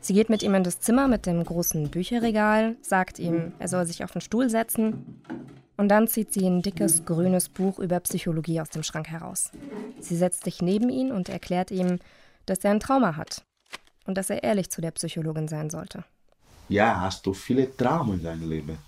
Sie 0.00 0.14
geht 0.14 0.30
mit 0.30 0.42
ihm 0.42 0.54
in 0.54 0.64
das 0.64 0.80
Zimmer 0.80 1.06
mit 1.06 1.26
dem 1.26 1.44
großen 1.44 1.90
Bücherregal, 1.90 2.76
sagt 2.80 3.18
ihm, 3.18 3.52
er 3.58 3.68
soll 3.68 3.84
sich 3.84 4.02
auf 4.02 4.12
den 4.12 4.22
Stuhl 4.22 4.48
setzen 4.48 5.04
und 5.78 5.88
dann 5.88 6.08
zieht 6.08 6.32
sie 6.32 6.46
ein 6.46 6.60
dickes 6.60 7.06
grünes 7.06 7.48
Buch 7.48 7.78
über 7.78 8.00
Psychologie 8.00 8.60
aus 8.60 8.68
dem 8.68 8.82
Schrank 8.82 9.08
heraus. 9.08 9.50
Sie 10.00 10.16
setzt 10.16 10.44
sich 10.44 10.60
neben 10.60 10.90
ihn 10.90 11.10
und 11.10 11.30
erklärt 11.30 11.70
ihm, 11.70 12.00
dass 12.44 12.58
er 12.64 12.72
ein 12.72 12.80
Trauma 12.80 13.16
hat 13.16 13.44
und 14.04 14.18
dass 14.18 14.28
er 14.28 14.42
ehrlich 14.42 14.70
zu 14.70 14.80
der 14.80 14.90
Psychologin 14.90 15.48
sein 15.48 15.70
sollte. 15.70 16.04
Ja, 16.68 17.00
hast 17.00 17.24
du 17.24 17.32
viele 17.32 17.74
Traumen 17.76 18.18
in 18.18 18.24
deinem 18.24 18.50
Leben 18.50 18.78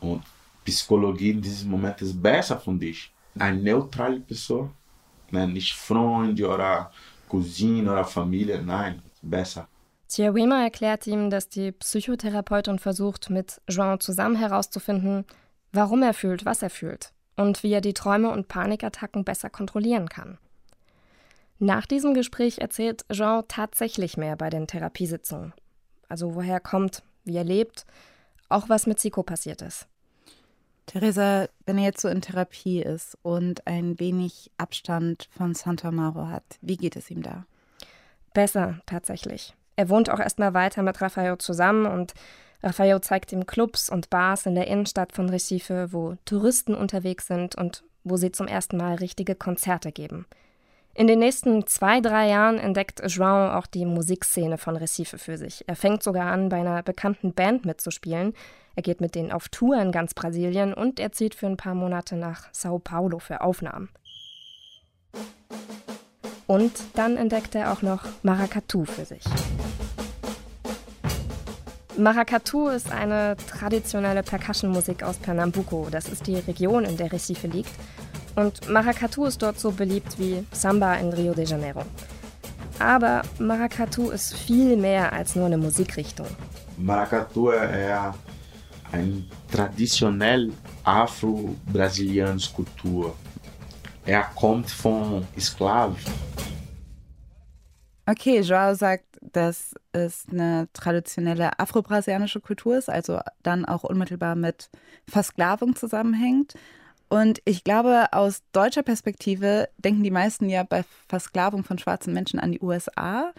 und 0.00 0.22
Psychologie 0.64 1.30
in 1.30 1.40
diesem 1.40 1.70
Moment 1.70 2.02
ist 2.02 2.20
besser 2.20 2.58
für 2.58 2.74
dich 2.74 3.10
eine 3.38 3.62
neutrale 3.62 4.20
Pessoa, 4.20 4.70
né? 5.30 5.46
nicht 5.46 5.74
Freund 5.74 6.40
oder 6.42 6.90
Cousine 7.28 7.90
oder 7.90 8.04
Familie, 8.04 8.60
nein, 8.60 9.00
besser. 9.22 9.68
Chiawema 10.08 10.64
erklärt 10.64 11.06
ihm, 11.06 11.30
dass 11.30 11.48
die 11.48 11.70
Psychotherapeutin 11.70 12.80
versucht, 12.80 13.30
mit 13.30 13.60
João 13.68 14.00
zusammen 14.00 14.34
herauszufinden, 14.34 15.24
warum 15.72 16.02
er 16.02 16.14
fühlt, 16.14 16.44
was 16.44 16.62
er 16.62 16.70
fühlt 16.70 17.12
und 17.36 17.62
wie 17.62 17.72
er 17.72 17.80
die 17.80 17.94
Träume 17.94 18.30
und 18.30 18.48
Panikattacken 18.48 19.24
besser 19.24 19.50
kontrollieren 19.50 20.08
kann. 20.08 20.38
Nach 21.58 21.86
diesem 21.86 22.14
Gespräch 22.14 22.58
erzählt 22.58 23.04
Jean 23.12 23.44
tatsächlich 23.46 24.16
mehr 24.16 24.36
bei 24.36 24.48
den 24.48 24.66
Therapiesitzungen. 24.66 25.52
Also 26.08 26.34
woher 26.34 26.54
er 26.54 26.60
kommt, 26.60 27.02
wie 27.24 27.36
er 27.36 27.44
lebt, 27.44 27.86
auch 28.48 28.68
was 28.68 28.86
mit 28.86 28.98
Zico 28.98 29.22
passiert 29.22 29.62
ist. 29.62 29.86
Theresa, 30.86 31.48
wenn 31.66 31.78
er 31.78 31.84
jetzt 31.84 32.00
so 32.00 32.08
in 32.08 32.20
Therapie 32.20 32.82
ist 32.82 33.16
und 33.22 33.66
ein 33.66 34.00
wenig 34.00 34.50
Abstand 34.56 35.28
von 35.30 35.54
Santa 35.54 35.92
Mauro 35.92 36.28
hat, 36.28 36.42
wie 36.62 36.76
geht 36.76 36.96
es 36.96 37.10
ihm 37.10 37.22
da? 37.22 37.44
Besser, 38.32 38.80
tatsächlich. 38.86 39.54
Er 39.76 39.88
wohnt 39.88 40.10
auch 40.10 40.18
erstmal 40.18 40.52
weiter 40.52 40.82
mit 40.82 41.00
Rafael 41.00 41.38
zusammen 41.38 41.86
und 41.86 42.14
Rafael 42.62 43.00
zeigt 43.00 43.32
ihm 43.32 43.46
Clubs 43.46 43.88
und 43.88 44.10
Bars 44.10 44.46
in 44.46 44.54
der 44.54 44.66
Innenstadt 44.66 45.12
von 45.12 45.28
Recife, 45.28 45.92
wo 45.92 46.16
Touristen 46.24 46.74
unterwegs 46.74 47.26
sind 47.26 47.54
und 47.54 47.84
wo 48.04 48.16
sie 48.16 48.32
zum 48.32 48.46
ersten 48.46 48.76
Mal 48.76 48.96
richtige 48.96 49.34
Konzerte 49.34 49.92
geben. 49.92 50.26
In 50.94 51.06
den 51.06 51.20
nächsten 51.20 51.66
zwei, 51.66 52.00
drei 52.00 52.28
Jahren 52.28 52.58
entdeckt 52.58 53.00
João 53.00 53.56
auch 53.56 53.66
die 53.66 53.86
Musikszene 53.86 54.58
von 54.58 54.76
Recife 54.76 55.18
für 55.18 55.38
sich. 55.38 55.64
Er 55.66 55.76
fängt 55.76 56.02
sogar 56.02 56.30
an, 56.30 56.48
bei 56.48 56.60
einer 56.60 56.82
bekannten 56.82 57.32
Band 57.32 57.64
mitzuspielen, 57.64 58.34
er 58.76 58.82
geht 58.82 59.00
mit 59.00 59.14
denen 59.14 59.32
auf 59.32 59.48
Tour 59.48 59.80
in 59.80 59.92
ganz 59.92 60.14
Brasilien 60.14 60.74
und 60.74 61.00
er 61.00 61.12
zieht 61.12 61.34
für 61.34 61.46
ein 61.46 61.56
paar 61.56 61.74
Monate 61.74 62.16
nach 62.16 62.48
Sao 62.52 62.78
Paulo 62.78 63.18
für 63.18 63.40
Aufnahmen. 63.40 63.88
Und 66.46 66.72
dann 66.94 67.16
entdeckt 67.16 67.54
er 67.54 67.72
auch 67.72 67.82
noch 67.82 68.04
Maracatu 68.22 68.84
für 68.84 69.04
sich. 69.04 69.22
Maracatu 72.00 72.68
ist 72.68 72.90
eine 72.90 73.36
traditionelle 73.36 74.22
Percussion-Musik 74.22 75.02
aus 75.02 75.18
Pernambuco. 75.18 75.88
Das 75.90 76.08
ist 76.08 76.26
die 76.26 76.36
Region, 76.36 76.86
in 76.86 76.96
der 76.96 77.12
Recife 77.12 77.46
liegt. 77.46 77.70
Und 78.36 78.70
Maracatu 78.70 79.26
ist 79.26 79.42
dort 79.42 79.60
so 79.60 79.70
beliebt 79.70 80.18
wie 80.18 80.42
Samba 80.50 80.94
in 80.94 81.12
Rio 81.12 81.34
de 81.34 81.44
Janeiro. 81.44 81.82
Aber 82.78 83.20
Maracatu 83.38 84.10
ist 84.10 84.34
viel 84.34 84.78
mehr 84.78 85.12
als 85.12 85.36
nur 85.36 85.44
eine 85.44 85.58
Musikrichtung. 85.58 86.26
Maracatu 86.78 87.50
ist 87.50 87.60
eine 88.92 89.24
traditionelle 89.52 90.52
afro-brasilianische 90.84 92.54
Kultur. 92.54 93.14
Er 94.06 94.22
kommt 94.34 94.70
von 94.70 95.26
Sklaven. 95.38 95.96
Okay, 98.06 98.40
Joao 98.40 98.74
sagt, 98.74 99.04
dass 99.20 99.74
es 99.92 100.26
eine 100.30 100.68
traditionelle 100.72 101.58
afro-brasilianische 101.58 102.40
Kultur 102.40 102.76
ist, 102.76 102.88
also 102.88 103.20
dann 103.42 103.64
auch 103.64 103.84
unmittelbar 103.84 104.34
mit 104.34 104.70
Versklavung 105.06 105.76
zusammenhängt. 105.76 106.54
Und 107.08 107.40
ich 107.44 107.64
glaube, 107.64 108.12
aus 108.12 108.42
deutscher 108.52 108.84
Perspektive 108.84 109.68
denken 109.78 110.04
die 110.04 110.12
meisten 110.12 110.48
ja 110.48 110.62
bei 110.62 110.84
Versklavung 111.08 111.64
von 111.64 111.78
schwarzen 111.78 112.12
Menschen 112.14 112.38
an 112.38 112.52
die 112.52 112.60
USA. 112.60 113.32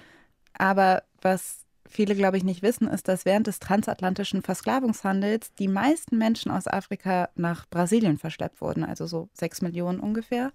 Aber 0.57 1.03
was 1.21 1.61
viele, 1.87 2.15
glaube 2.15 2.37
ich, 2.37 2.43
nicht 2.43 2.61
wissen, 2.61 2.87
ist, 2.87 3.07
dass 3.07 3.25
während 3.25 3.47
des 3.47 3.59
transatlantischen 3.59 4.41
Versklavungshandels 4.41 5.53
die 5.55 5.67
meisten 5.67 6.17
Menschen 6.17 6.51
aus 6.51 6.67
Afrika 6.67 7.29
nach 7.35 7.65
Brasilien 7.69 8.17
verschleppt 8.17 8.61
wurden, 8.61 8.83
also 8.83 9.07
so 9.07 9.29
sechs 9.33 9.61
Millionen 9.61 9.99
ungefähr. 9.99 10.51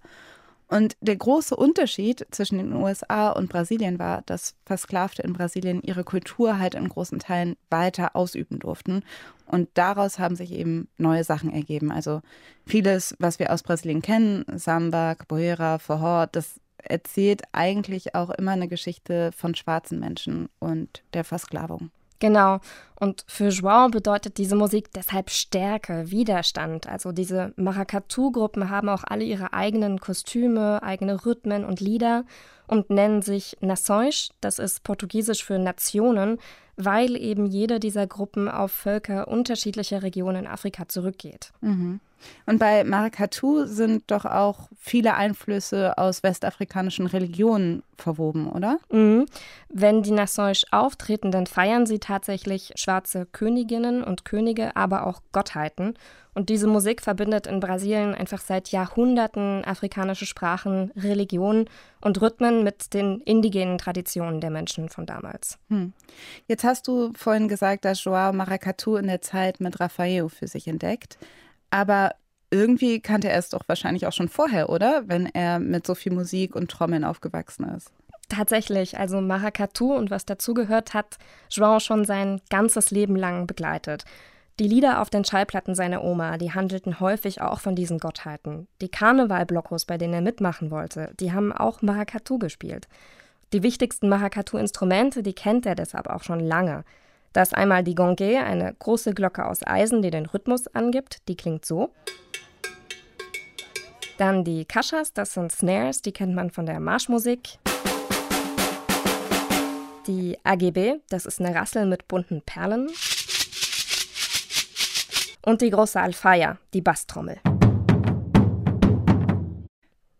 Und 0.67 0.97
der 0.99 1.15
große 1.15 1.55
Unterschied 1.55 2.27
zwischen 2.31 2.57
den 2.57 2.73
USA 2.73 3.29
und 3.29 3.49
Brasilien 3.49 3.99
war, 3.99 4.21
dass 4.25 4.55
Versklavte 4.65 5.21
in 5.21 5.33
Brasilien 5.33 5.81
ihre 5.81 6.03
Kultur 6.03 6.59
halt 6.59 6.75
in 6.75 6.89
großen 6.89 7.19
Teilen 7.19 7.55
weiter 7.69 8.15
ausüben 8.15 8.59
durften. 8.59 9.03
Und 9.45 9.69
daraus 9.75 10.19
haben 10.19 10.35
sich 10.35 10.51
eben 10.51 10.89
neue 10.97 11.23
Sachen 11.23 11.53
ergeben. 11.53 11.89
Also 11.89 12.21
vieles, 12.65 13.15
was 13.19 13.39
wir 13.39 13.53
aus 13.53 13.63
Brasilien 13.63 14.01
kennen, 14.01 14.43
Samba, 14.55 15.15
Capoeira, 15.15 15.77
Forró, 15.77 16.27
das 16.29 16.59
erzählt 16.77 17.43
eigentlich 17.53 18.13
auch 18.13 18.29
immer 18.31 18.51
eine 18.51 18.67
Geschichte 18.67 19.31
von 19.31 19.55
schwarzen 19.55 19.99
Menschen 19.99 20.49
und 20.59 21.01
der 21.13 21.23
Versklavung. 21.23 21.91
Genau. 22.19 22.59
Und 22.99 23.23
für 23.27 23.49
João 23.49 23.91
bedeutet 23.91 24.39
diese 24.39 24.55
Musik 24.55 24.91
deshalb 24.91 25.29
Stärke, 25.29 26.09
Widerstand. 26.09 26.89
Also 26.89 27.11
diese 27.11 27.53
Maracatu-Gruppen 27.55 28.69
haben 28.71 28.89
auch 28.89 29.03
alle 29.03 29.23
ihre 29.23 29.53
eigenen 29.53 29.99
Kostüme, 29.99 30.81
eigene 30.81 31.25
Rhythmen 31.25 31.63
und 31.63 31.79
Lieder 31.79 32.25
und 32.67 32.89
nennen 32.89 33.21
sich 33.21 33.57
Nações, 33.61 34.31
das 34.41 34.59
ist 34.59 34.83
portugiesisch 34.83 35.43
für 35.43 35.59
Nationen, 35.59 36.39
weil 36.75 37.15
eben 37.15 37.45
jede 37.45 37.79
dieser 37.79 38.07
Gruppen 38.07 38.49
auf 38.49 38.71
Völker 38.71 39.27
unterschiedlicher 39.27 40.03
Regionen 40.03 40.45
in 40.45 40.47
Afrika 40.47 40.87
zurückgeht. 40.87 41.51
Mhm. 41.61 41.99
Und 42.45 42.59
bei 42.59 42.83
Maracatu 42.83 43.65
sind 43.65 44.09
doch 44.11 44.25
auch 44.25 44.69
viele 44.77 45.15
Einflüsse 45.15 45.97
aus 45.97 46.23
westafrikanischen 46.23 47.07
Religionen 47.07 47.83
verwoben, 47.97 48.49
oder? 48.49 48.79
Mhm. 48.91 49.25
Wenn 49.69 50.03
die 50.03 50.11
Nassauisch 50.11 50.65
auftreten, 50.71 51.31
dann 51.31 51.47
feiern 51.47 51.85
sie 51.85 51.99
tatsächlich 51.99 52.71
schwarze 52.75 53.25
Königinnen 53.25 54.03
und 54.03 54.25
Könige, 54.25 54.75
aber 54.75 55.07
auch 55.07 55.21
Gottheiten. 55.31 55.95
Und 56.37 56.49
diese 56.49 56.67
Musik 56.67 57.01
verbindet 57.01 57.47
in 57.47 57.59
Brasilien 57.59 58.13
einfach 58.13 58.41
seit 58.41 58.69
Jahrhunderten 58.69 59.65
afrikanische 59.65 60.27
Sprachen, 60.27 60.91
Religionen 60.95 61.67
und 61.99 62.21
Rhythmen 62.21 62.63
mit 62.63 62.93
den 62.93 63.21
indigenen 63.21 63.79
Traditionen 63.79 64.39
der 64.39 64.51
Menschen 64.51 64.87
von 64.89 65.07
damals. 65.07 65.57
Hm. 65.69 65.93
Jetzt 66.47 66.63
hast 66.63 66.87
du 66.87 67.11
vorhin 67.15 67.47
gesagt, 67.47 67.85
dass 67.85 68.03
Joao 68.03 68.33
Maracatu 68.33 68.97
in 68.97 69.07
der 69.07 69.23
Zeit 69.23 69.59
mit 69.59 69.79
Rafael 69.79 70.29
für 70.29 70.47
sich 70.47 70.67
entdeckt. 70.67 71.17
Aber 71.69 72.11
irgendwie 72.49 73.01
kannte 73.01 73.29
er 73.29 73.37
es 73.37 73.49
doch 73.49 73.63
wahrscheinlich 73.67 74.07
auch 74.07 74.13
schon 74.13 74.29
vorher, 74.29 74.69
oder? 74.69 75.03
Wenn 75.07 75.25
er 75.27 75.59
mit 75.59 75.85
so 75.85 75.95
viel 75.95 76.13
Musik 76.13 76.55
und 76.55 76.71
Trommeln 76.71 77.03
aufgewachsen 77.03 77.65
ist. 77.75 77.91
Tatsächlich, 78.29 78.97
also 78.97 79.21
Maracatu 79.21 79.93
und 79.93 80.11
was 80.11 80.25
dazugehört 80.25 80.93
hat 80.93 81.17
João 81.49 81.79
schon 81.79 82.03
sein 82.03 82.41
ganzes 82.49 82.91
Leben 82.91 83.15
lang 83.15 83.47
begleitet. 83.47 84.03
Die 84.59 84.67
Lieder 84.67 85.01
auf 85.01 85.09
den 85.09 85.23
Schallplatten 85.23 85.75
seiner 85.75 86.03
Oma, 86.03 86.37
die 86.37 86.51
handelten 86.51 86.99
häufig 86.99 87.41
auch 87.41 87.59
von 87.59 87.75
diesen 87.75 87.99
Gottheiten. 87.99 88.67
Die 88.81 88.89
Karnevalblockos, 88.89 89.85
bei 89.85 89.97
denen 89.97 90.15
er 90.15 90.21
mitmachen 90.21 90.71
wollte, 90.71 91.13
die 91.19 91.31
haben 91.31 91.53
auch 91.53 91.81
Maracatu 91.83 92.39
gespielt. 92.39 92.87
Die 93.53 93.63
wichtigsten 93.63 94.09
Maracatu-Instrumente, 94.09 95.21
die 95.21 95.33
kennt 95.33 95.65
er 95.65 95.75
deshalb 95.75 96.07
auch 96.07 96.23
schon 96.23 96.39
lange. 96.39 96.83
Da 97.33 97.41
ist 97.41 97.55
einmal 97.55 97.83
die 97.83 97.95
Gongue, 97.95 98.43
eine 98.43 98.73
große 98.73 99.13
Glocke 99.13 99.45
aus 99.45 99.65
Eisen, 99.65 100.01
die 100.01 100.09
den 100.09 100.25
Rhythmus 100.25 100.67
angibt. 100.67 101.27
Die 101.27 101.35
klingt 101.35 101.65
so. 101.65 101.93
Dann 104.17 104.43
die 104.43 104.65
Kashas, 104.65 105.13
das 105.13 105.33
sind 105.33 105.51
Snares, 105.51 106.01
die 106.01 106.11
kennt 106.11 106.33
man 106.33 106.49
von 106.49 106.65
der 106.65 106.79
Marschmusik. 106.79 107.59
Die 110.07 110.37
AGB, 110.43 110.95
das 111.09 111.25
ist 111.25 111.39
eine 111.39 111.53
Rassel 111.53 111.85
mit 111.85 112.07
bunten 112.07 112.41
Perlen. 112.41 112.89
Und 115.45 115.61
die 115.61 115.69
große 115.69 115.99
Alfaya, 115.99 116.57
die 116.73 116.81
Basstrommel. 116.81 117.39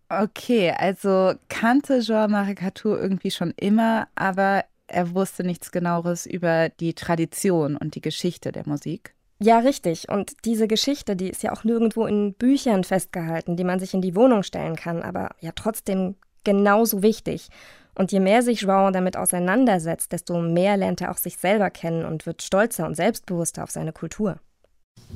Okay, 0.09 0.71
also 0.77 1.33
kannte 1.49 2.01
Maracatu 2.29 2.95
irgendwie 2.95 3.31
schon 3.31 3.51
immer, 3.57 4.07
aber 4.15 4.63
er 4.87 5.13
wusste 5.13 5.43
nichts 5.43 5.71
genaueres 5.71 6.25
über 6.25 6.69
die 6.69 6.93
Tradition 6.93 7.77
und 7.77 7.95
die 7.95 8.01
Geschichte 8.01 8.51
der 8.51 8.67
Musik. 8.67 9.13
Ja, 9.39 9.59
richtig. 9.59 10.09
Und 10.09 10.33
diese 10.45 10.67
Geschichte, 10.67 11.15
die 11.15 11.29
ist 11.29 11.43
ja 11.43 11.51
auch 11.51 11.63
nirgendwo 11.63 12.07
in 12.07 12.33
Büchern 12.33 12.83
festgehalten, 12.83 13.55
die 13.55 13.63
man 13.63 13.79
sich 13.79 13.93
in 13.93 14.01
die 14.01 14.15
Wohnung 14.15 14.41
stellen 14.43 14.75
kann, 14.75 15.03
aber 15.03 15.29
ja 15.41 15.51
trotzdem 15.53 16.15
genauso 16.43 17.03
wichtig. 17.03 17.49
Und 17.93 18.11
je 18.11 18.19
mehr 18.19 18.41
sich 18.41 18.61
João 18.61 18.91
damit 18.91 19.17
auseinandersetzt, 19.17 20.11
desto 20.11 20.39
mehr 20.39 20.77
lernt 20.77 21.01
er 21.01 21.11
auch 21.11 21.17
sich 21.17 21.37
selber 21.37 21.69
kennen 21.69 22.05
und 22.05 22.25
wird 22.25 22.41
stolzer 22.41 22.85
und 22.85 22.95
selbstbewusster 22.95 23.63
auf 23.63 23.71
seine 23.71 23.91
Kultur. 23.91 24.39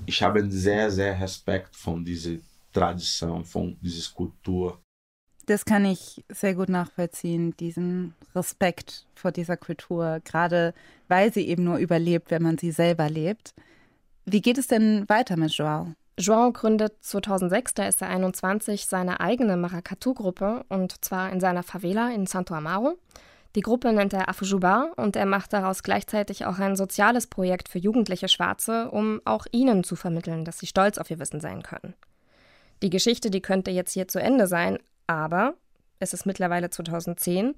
Ich 0.05 0.21
habe 0.21 0.49
sehr, 0.49 0.89
sehr 0.91 1.19
Respekt 1.19 1.75
von 1.75 2.03
dieser 2.03 2.37
Tradition, 2.73 3.45
von 3.45 3.77
dieser 3.81 4.11
Kultur. 4.13 4.79
Das 5.45 5.65
kann 5.65 5.85
ich 5.85 6.23
sehr 6.29 6.55
gut 6.55 6.69
nachvollziehen, 6.69 7.55
diesen 7.57 8.13
Respekt 8.35 9.05
vor 9.15 9.31
dieser 9.31 9.57
Kultur, 9.57 10.19
gerade 10.23 10.73
weil 11.07 11.33
sie 11.33 11.47
eben 11.47 11.63
nur 11.63 11.77
überlebt, 11.77 12.31
wenn 12.31 12.43
man 12.43 12.57
sie 12.57 12.71
selber 12.71 13.09
lebt. 13.09 13.53
Wie 14.25 14.41
geht 14.41 14.57
es 14.57 14.67
denn 14.67 15.09
weiter 15.09 15.37
mit 15.37 15.51
Joao? 15.53 15.93
Joao 16.17 16.51
gründet 16.51 16.93
2006, 17.01 17.73
da 17.73 17.87
ist 17.87 18.01
er 18.01 18.09
21, 18.09 18.85
seine 18.85 19.19
eigene 19.19 19.57
Maracatu-Gruppe 19.57 20.63
und 20.69 21.03
zwar 21.03 21.31
in 21.31 21.39
seiner 21.39 21.63
Favela 21.63 22.11
in 22.11 22.27
Santo 22.27 22.53
Amaro. 22.53 22.97
Die 23.55 23.61
Gruppe 23.61 23.91
nennt 23.91 24.13
er 24.13 24.29
Afujuba 24.29 24.91
und 24.95 25.15
er 25.15 25.25
macht 25.25 25.51
daraus 25.51 25.83
gleichzeitig 25.83 26.45
auch 26.45 26.59
ein 26.59 26.75
soziales 26.75 27.27
Projekt 27.27 27.67
für 27.67 27.79
jugendliche 27.79 28.29
Schwarze, 28.29 28.89
um 28.91 29.19
auch 29.25 29.45
ihnen 29.51 29.83
zu 29.83 29.95
vermitteln, 29.95 30.45
dass 30.45 30.59
sie 30.59 30.67
stolz 30.67 30.97
auf 30.97 31.09
ihr 31.09 31.19
Wissen 31.19 31.41
sein 31.41 31.63
können. 31.63 31.93
Die 32.81 32.89
Geschichte, 32.89 33.29
die 33.29 33.41
könnte 33.41 33.71
jetzt 33.71 33.93
hier 33.93 34.07
zu 34.07 34.19
Ende 34.19 34.47
sein, 34.47 34.79
aber 35.07 35.55
es 35.99 36.13
ist 36.13 36.25
mittlerweile 36.25 36.69
2010, 36.69 37.55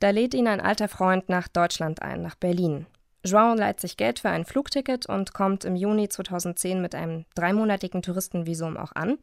da 0.00 0.10
lädt 0.10 0.34
ihn 0.34 0.46
ein 0.46 0.60
alter 0.60 0.88
Freund 0.88 1.28
nach 1.28 1.48
Deutschland 1.48 2.02
ein, 2.02 2.22
nach 2.22 2.36
Berlin. 2.36 2.86
João 3.24 3.56
leiht 3.56 3.80
sich 3.80 3.96
Geld 3.96 4.20
für 4.20 4.28
ein 4.28 4.44
Flugticket 4.44 5.06
und 5.06 5.34
kommt 5.34 5.64
im 5.64 5.74
Juni 5.74 6.08
2010 6.08 6.80
mit 6.80 6.94
einem 6.94 7.24
dreimonatigen 7.34 8.02
Touristenvisum 8.02 8.76
auch 8.76 8.92
an. 8.92 9.18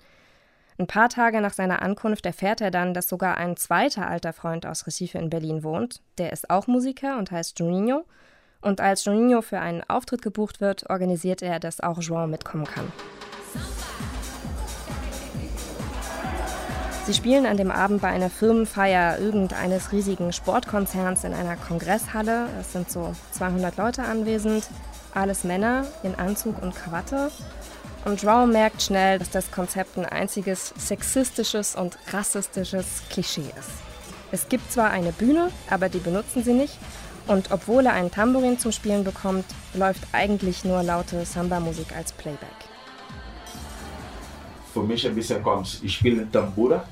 Ein 0.77 0.87
paar 0.87 1.07
Tage 1.07 1.39
nach 1.39 1.53
seiner 1.53 1.81
Ankunft 1.81 2.25
erfährt 2.25 2.59
er 2.59 2.71
dann, 2.71 2.93
dass 2.93 3.07
sogar 3.07 3.37
ein 3.37 3.55
zweiter 3.55 4.09
alter 4.09 4.33
Freund 4.33 4.65
aus 4.65 4.85
Recife 4.85 5.17
in 5.17 5.29
Berlin 5.29 5.63
wohnt. 5.63 6.01
Der 6.17 6.33
ist 6.33 6.49
auch 6.49 6.67
Musiker 6.67 7.17
und 7.17 7.31
heißt 7.31 7.57
Juninho. 7.59 8.03
Und 8.61 8.81
als 8.81 9.05
Juninho 9.05 9.41
für 9.41 9.59
einen 9.59 9.83
Auftritt 9.83 10.21
gebucht 10.21 10.59
wird, 10.59 10.89
organisiert 10.89 11.41
er, 11.41 11.59
dass 11.59 11.79
auch 11.79 11.99
João 11.99 12.27
mitkommen 12.27 12.65
kann. 12.65 12.91
Sie 17.05 17.13
spielen 17.13 17.45
an 17.45 17.55
dem 17.55 17.69
Abend 17.69 18.01
bei 18.01 18.07
einer 18.07 18.31
Firmenfeier 18.31 19.19
irgendeines 19.19 19.91
riesigen 19.91 20.33
Sportkonzerns 20.33 21.23
in 21.23 21.35
einer 21.35 21.55
Kongresshalle. 21.55 22.47
Es 22.59 22.73
sind 22.73 22.89
so 22.89 23.13
200 23.33 23.77
Leute 23.77 24.01
anwesend, 24.01 24.67
alles 25.13 25.43
Männer 25.43 25.85
in 26.01 26.15
Anzug 26.15 26.59
und 26.63 26.73
Krawatte. 26.75 27.29
Und 28.05 28.23
João 28.23 28.47
merkt 28.47 28.81
schnell, 28.81 29.19
dass 29.19 29.29
das 29.29 29.51
Konzept 29.51 29.99
ein 29.99 30.05
einziges 30.07 30.73
sexistisches 30.79 31.75
und 31.75 31.95
rassistisches 32.11 33.03
Klischee 33.11 33.51
ist. 33.59 33.69
Es 34.31 34.49
gibt 34.49 34.71
zwar 34.71 34.89
eine 34.89 35.11
Bühne, 35.11 35.51
aber 35.69 35.89
die 35.89 35.99
benutzen 35.99 36.43
sie 36.43 36.53
nicht. 36.53 36.79
Und 37.27 37.51
obwohl 37.51 37.85
er 37.85 37.93
einen 37.93 38.09
Tambourin 38.09 38.57
zum 38.57 38.71
Spielen 38.71 39.03
bekommt, 39.03 39.45
läuft 39.75 40.01
eigentlich 40.11 40.65
nur 40.65 40.81
laute 40.81 41.23
Samba-Musik 41.23 41.95
als 41.95 42.13
Playback. 42.13 42.49
Für 44.73 44.81
mich 44.81 45.07
ein 45.07 45.13
bisschen 45.13 45.43
kommt, 45.43 45.79
ich 45.83 45.93
spiele 45.93 46.29
Tambura 46.31 46.83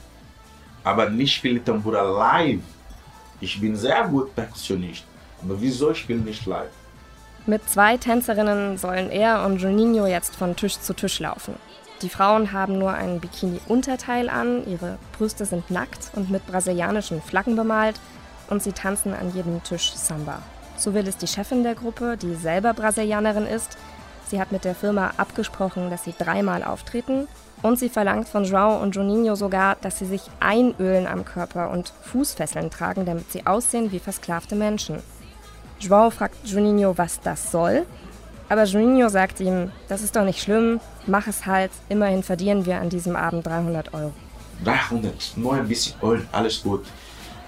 aber 0.84 1.10
nicht 1.10 1.34
spiele 1.34 1.64
Tambura 1.64 2.02
live. 2.02 2.62
Ich 3.40 3.60
bin 3.60 3.76
sehr 3.76 4.08
gut 4.08 4.34
Perkussionist, 4.36 5.04
aber 5.42 5.60
wieso 5.60 5.94
spiele 5.94 6.20
ich 6.20 6.26
nicht 6.26 6.46
live? 6.46 6.72
Mit 7.46 7.70
zwei 7.70 7.98
Tänzerinnen 7.98 8.78
sollen 8.78 9.10
er 9.10 9.46
und 9.46 9.60
Juninho 9.60 10.08
jetzt 10.08 10.36
von 10.36 10.56
Tisch 10.56 10.80
zu 10.80 10.94
Tisch 10.94 11.20
laufen. 11.20 11.56
Die 12.02 12.10
Frauen 12.10 12.52
haben 12.52 12.78
nur 12.80 12.94
ein 12.94 13.20
Bikini-Unterteil 13.20 14.30
an, 14.30 14.68
ihre 14.68 14.98
Brüste 15.18 15.46
sind 15.46 15.70
nackt 15.70 16.12
und 16.16 16.30
mit 16.30 16.46
brasilianischen 16.48 17.22
Flaggen 17.22 17.56
bemalt 17.56 18.00
und 18.50 18.64
sie 18.64 18.72
tanzen 18.72 19.14
an 19.14 19.34
jedem 19.34 19.64
Tisch 19.64 19.94
Samba. 19.94 20.42
So 20.78 20.94
will 20.94 21.08
es 21.08 21.18
die 21.18 21.28
Chefin 21.28 21.64
der 21.64 21.76
Gruppe, 21.76 22.18
die 22.18 22.36
selber 22.36 22.74
Brasilianerin 22.74 23.46
ist. 23.46 23.78
Sie 24.28 24.40
hat 24.40 24.52
mit 24.52 24.66
der 24.66 24.76
Firma 24.76 25.12
abgesprochen, 25.18 25.90
dass 25.90 26.04
sie 26.04 26.14
dreimal 26.18 26.64
auftreten 26.64 27.28
und 27.64 27.80
sie 27.80 27.90
verlangt 27.90 28.28
von 28.28 28.44
João 28.44 28.82
und 28.82 28.96
Juninho 28.96 29.36
sogar, 29.36 29.78
dass 29.82 29.98
sie 29.98 30.06
sich 30.06 30.22
einölen 30.40 31.08
am 31.08 31.26
Körper 31.26 31.72
und 31.72 31.92
Fußfesseln 32.04 32.70
tragen, 32.70 33.06
damit 33.06 33.32
sie 33.32 33.48
aussehen 33.48 33.92
wie 33.92 34.00
versklavte 34.00 34.56
Menschen. 34.56 35.02
João 35.80 36.12
fragt 36.12 36.46
Juninho, 36.46 36.98
was 36.98 37.20
das 37.22 37.52
soll. 37.52 37.86
Aber 38.50 38.66
Juninho 38.66 39.08
sagt 39.10 39.40
ihm, 39.40 39.72
das 39.88 40.02
ist 40.02 40.16
doch 40.16 40.26
nicht 40.26 40.42
schlimm, 40.42 40.82
mach 41.08 41.28
es 41.28 41.46
halt, 41.46 41.72
immerhin 41.90 42.22
verdienen 42.22 42.66
wir 42.66 42.80
an 42.80 42.90
diesem 42.90 43.16
Abend 43.16 43.48
300 43.48 43.94
Euro. 43.94 44.14
300, 44.64 45.34
nur 45.38 45.54
ein 45.54 45.68
bisschen 45.68 45.96
Öl, 46.04 46.28
alles 46.32 46.62
gut. 46.62 46.86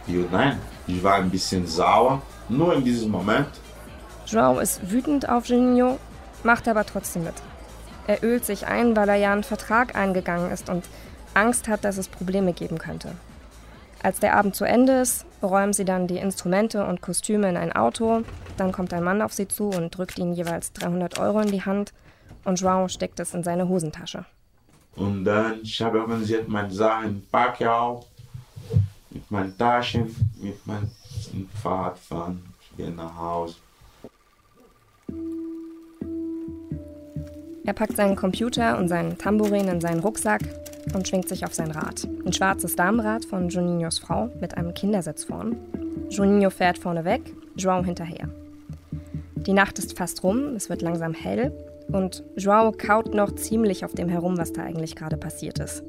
Ich, 0.08 0.16
nein, 0.32 0.58
ich 0.88 1.04
war 1.04 1.16
ein 1.16 1.30
bisschen 1.30 1.68
sauer, 1.68 2.22
nur 2.48 2.74
in 2.74 2.84
diesem 2.84 3.12
Moment. 3.12 3.50
João 4.26 4.60
ist 4.62 4.90
wütend 4.90 5.28
auf 5.28 5.46
Juninho, 5.46 6.00
macht 6.44 6.68
aber 6.68 6.86
trotzdem 6.86 7.26
mit. 7.26 7.36
Er 8.08 8.24
ölt 8.24 8.46
sich 8.46 8.68
ein, 8.68 8.96
weil 8.96 9.10
er 9.10 9.16
ja 9.16 9.32
einen 9.32 9.44
Vertrag 9.44 9.96
eingegangen 9.96 10.52
ist 10.52 10.70
und 10.70 10.86
Angst 11.34 11.68
hat, 11.68 11.84
dass 11.84 11.98
es 11.98 12.08
Probleme 12.08 12.54
geben 12.54 12.78
könnte. 12.78 13.12
Als 14.04 14.20
der 14.20 14.36
Abend 14.36 14.56
zu 14.56 14.66
Ende 14.66 15.02
ist, 15.02 15.26
räumen 15.42 15.74
sie 15.74 15.86
dann 15.86 16.08
die 16.08 16.18
Instrumente 16.18 16.86
und 16.86 17.02
Kostüme 17.02 17.50
in 17.50 17.58
ein 17.58 17.72
Auto. 17.72 18.22
Dann 18.58 18.72
kommt 18.72 18.94
ein 18.94 19.04
Mann 19.04 19.22
auf 19.22 19.34
sie 19.34 19.48
zu 19.48 19.70
und 19.70 19.98
drückt 19.98 20.20
ihnen 20.20 20.34
jeweils 20.34 20.72
300 20.74 21.18
Euro 21.18 21.40
in 21.40 21.52
die 21.52 21.64
Hand. 21.64 21.94
Und 22.44 22.60
João 22.60 22.88
steckt 22.88 23.20
es 23.20 23.34
in 23.34 23.44
seine 23.44 23.68
Hosentasche. 23.68 24.26
Und 24.96 25.26
dann 25.26 25.60
ich 25.64 25.82
habe 25.82 26.00
organisiert 26.00 26.48
meine 26.48 26.72
Sachen, 26.72 27.26
packe 27.32 27.72
auch 27.72 28.06
mit 29.10 29.30
meinen 29.32 29.58
Taschen, 29.58 30.16
mit 30.40 30.66
meinem 30.68 30.92
Fahrradfahren, 31.62 32.44
ich 32.62 32.78
gehe 32.78 32.92
nach 32.92 33.18
Hause. 33.18 33.56
Er 37.66 37.74
packt 37.74 37.98
seinen 37.98 38.16
Computer 38.16 38.78
und 38.78 38.88
seinen 38.88 39.18
Tambourin 39.18 39.68
in 39.68 39.82
seinen 39.82 40.00
Rucksack 40.00 40.42
und 40.94 41.08
schwingt 41.08 41.28
sich 41.28 41.46
auf 41.46 41.54
sein 41.54 41.72
Rad. 41.72 42.08
Ein 42.26 42.32
schwarzes 42.32 42.76
Damenrad 42.76 43.26
von 43.26 43.50
Juninhos 43.50 43.98
Frau 43.98 44.30
mit 44.40 44.56
einem 44.56 44.76
Kindersitz 44.76 45.24
vorn. 45.24 45.58
Juninho 46.10 46.52
fährt 46.52 46.78
vorne 46.78 47.06
weg, 47.06 47.22
João 47.58 47.84
hinterher. 47.84 48.30
Die 49.36 49.54
Nacht 49.54 49.80
ist 49.80 49.98
fast 49.98 50.24
rum, 50.24 50.56
es 50.56 50.70
wird 50.70 50.84
langsam 50.84 51.16
hell 51.16 51.52
und 51.88 52.24
João 52.38 52.72
kaut 52.72 53.16
noch 53.16 53.34
ziemlich 53.34 53.84
auf 53.84 53.94
dem 53.94 54.10
herum, 54.10 54.38
was 54.38 54.54
da 54.54 54.62
eigentlich 54.62 54.96
gerade 54.96 55.18
passiert 55.18 55.58
ist. 55.58 55.84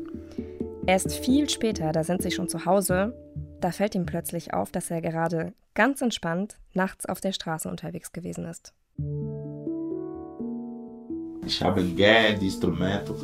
Erst 0.87 1.12
viel 1.12 1.51
später, 1.51 1.93
da 1.93 2.05
sind 2.05 2.23
sie 2.23 2.31
schon 2.31 2.49
zu 2.49 2.65
Hause, 2.65 3.15
da 3.61 3.71
fällt 3.71 3.95
ihm 3.95 4.07
plötzlich 4.07 4.55
auf, 4.55 4.71
dass 4.71 4.91
er 4.91 5.03
gerade 5.03 5.53
ganz 5.75 6.01
entspannt 6.01 6.59
nachts 6.73 7.07
auf 7.07 7.21
der 7.21 7.33
Straße 7.33 7.69
unterwegs 7.69 8.12
gewesen 8.12 8.47
ist. 8.47 8.73
Ich 11.47 11.63
habe 11.63 11.83
Geld, 11.85 12.43
Instrumente, 12.43 13.15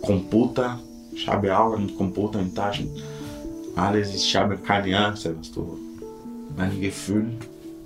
Computer, 0.00 0.78
ich 1.12 1.26
habe 1.26 1.56
auch 1.56 1.74
einen 1.74 1.94
Computer 1.96 2.38
in 2.38 2.54
Taschen. 2.54 2.88
Alles, 3.74 4.14
ich 4.14 4.36
habe 4.36 4.56
keine 4.58 4.96
Angst, 4.96 5.24
weißt 5.26 5.56
du. 5.56 5.78
Mein 6.56 6.80
Gefühl, 6.80 7.36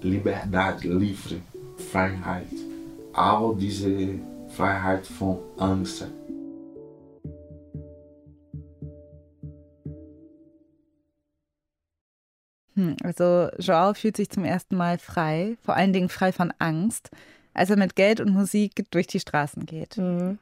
Liberdade, 0.03 0.89
livre, 0.89 1.37
Freiheit. 1.91 2.47
All 3.15 3.57
diese 3.57 4.19
Freiheit 4.51 5.07
von 5.07 5.39
Angst. 5.57 6.07
Hm, 12.75 12.97
also 13.03 13.49
Joao 13.59 13.95
fühlt 13.95 14.17
sich 14.17 14.31
zum 14.31 14.45
ersten 14.45 14.77
Mal 14.77 14.99
frei, 14.99 15.57
vor 15.63 15.75
allen 15.75 15.93
Dingen 15.93 16.09
frei 16.09 16.31
von 16.33 16.53
Angst, 16.59 17.11
als 17.55 17.71
er 17.71 17.77
mit 17.77 17.97
Geld 17.97 18.21
und 18.21 18.31
Musik 18.31 18.85
durch 18.91 19.07
die 19.07 19.21
Straßen 19.21 19.67
geht. 19.67 19.97
Mhm. 19.97 20.39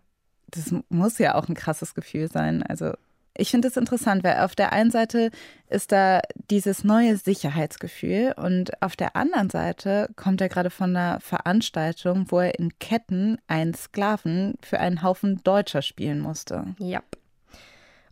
Das 0.48 0.72
muss 0.88 1.18
ja 1.18 1.34
auch 1.34 1.48
ein 1.48 1.54
krasses 1.54 1.94
Gefühl 1.94 2.30
sein. 2.30 2.62
Also 2.62 2.92
ich 3.38 3.50
finde 3.50 3.68
es 3.68 3.76
interessant, 3.76 4.24
weil 4.24 4.38
auf 4.38 4.54
der 4.54 4.72
einen 4.72 4.90
Seite 4.90 5.30
ist 5.68 5.92
da 5.92 6.20
dieses 6.50 6.84
neue 6.84 7.16
Sicherheitsgefühl 7.16 8.34
und 8.36 8.82
auf 8.82 8.96
der 8.96 9.16
anderen 9.16 9.50
Seite 9.50 10.08
kommt 10.16 10.40
er 10.40 10.48
gerade 10.48 10.70
von 10.70 10.96
einer 10.96 11.20
Veranstaltung, 11.20 12.26
wo 12.30 12.40
er 12.40 12.58
in 12.58 12.78
Ketten 12.78 13.38
einen 13.46 13.74
Sklaven 13.74 14.54
für 14.62 14.80
einen 14.80 15.02
Haufen 15.02 15.42
Deutscher 15.44 15.82
spielen 15.82 16.20
musste. 16.20 16.74
Ja. 16.78 17.02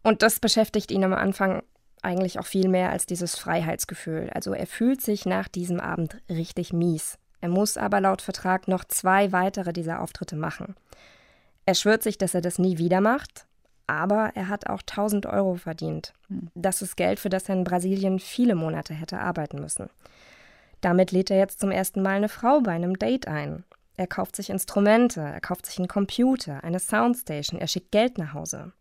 Und 0.03 0.23
das 0.23 0.41
beschäftigt 0.41 0.91
ihn 0.91 1.05
am 1.05 1.15
Anfang 1.15 1.63
eigentlich 2.03 2.39
auch 2.39 2.47
viel 2.47 2.69
mehr 2.69 2.91
als 2.91 3.07
dieses 3.07 3.39
Freiheitsgefühl. 3.39 4.31
Also 4.35 4.53
er 4.53 4.67
fühlt 4.67 5.01
sich 5.01 5.25
nach 5.25 5.49
diesem 5.49 5.81
Abend 5.81 6.19
richtig 6.29 6.75
mies. 6.75 7.19
Er 7.45 7.51
muss 7.51 7.77
aber 7.77 8.01
laut 8.01 8.23
Vertrag 8.23 8.69
noch 8.69 8.85
zwei 8.85 9.31
weitere 9.31 9.75
dieser 9.75 10.01
Auftritte 10.01 10.35
machen. 10.35 10.77
Er 11.67 11.75
schwört 11.75 12.03
sich, 12.03 12.17
dass 12.17 12.35
er 12.35 12.41
das 12.41 12.59
nie 12.59 12.79
wieder 12.79 13.03
macht, 13.03 13.45
aber 13.87 14.31
er 14.35 14.49
hat 14.49 14.71
auch 14.71 14.81
1000 14.81 15.27
Euro 15.27 15.57
verdient. 15.57 16.15
Hm. 16.29 16.49
Das 16.55 16.81
ist 16.81 16.97
Geld, 16.97 17.21
für 17.21 17.29
das 17.29 17.51
er 17.51 17.57
in 17.57 17.65
Brasilien 17.65 18.19
viele 18.19 18.55
Monate 18.55 18.95
hätte 18.95 19.19
arbeiten 19.19 19.61
müssen. 19.61 19.91
Damit 20.81 21.13
lädt 21.13 21.31
er 21.31 21.37
jetzt 21.37 21.61
zum 21.61 21.71
ersten 21.71 22.01
Mal 22.01 22.17
eine 22.17 22.31
Frau 22.31 22.63
bei 22.63 22.73
einem 22.73 22.99
Date 22.99 23.29
ein. 23.29 23.65
Er 23.99 24.07
kauft 24.07 24.37
sich 24.37 24.49
Instrumente, 24.49 25.21
er 25.21 25.43
kauft 25.43 25.67
sich 25.67 25.77
einen 25.77 25.87
Computer, 25.87 26.65
eine 26.65 26.79
Soundstation, 26.79 27.61
er 27.61 27.69
schickt 27.69 27.93
Geld 27.93 28.17
nach 28.17 28.33
Hause. 28.33 28.73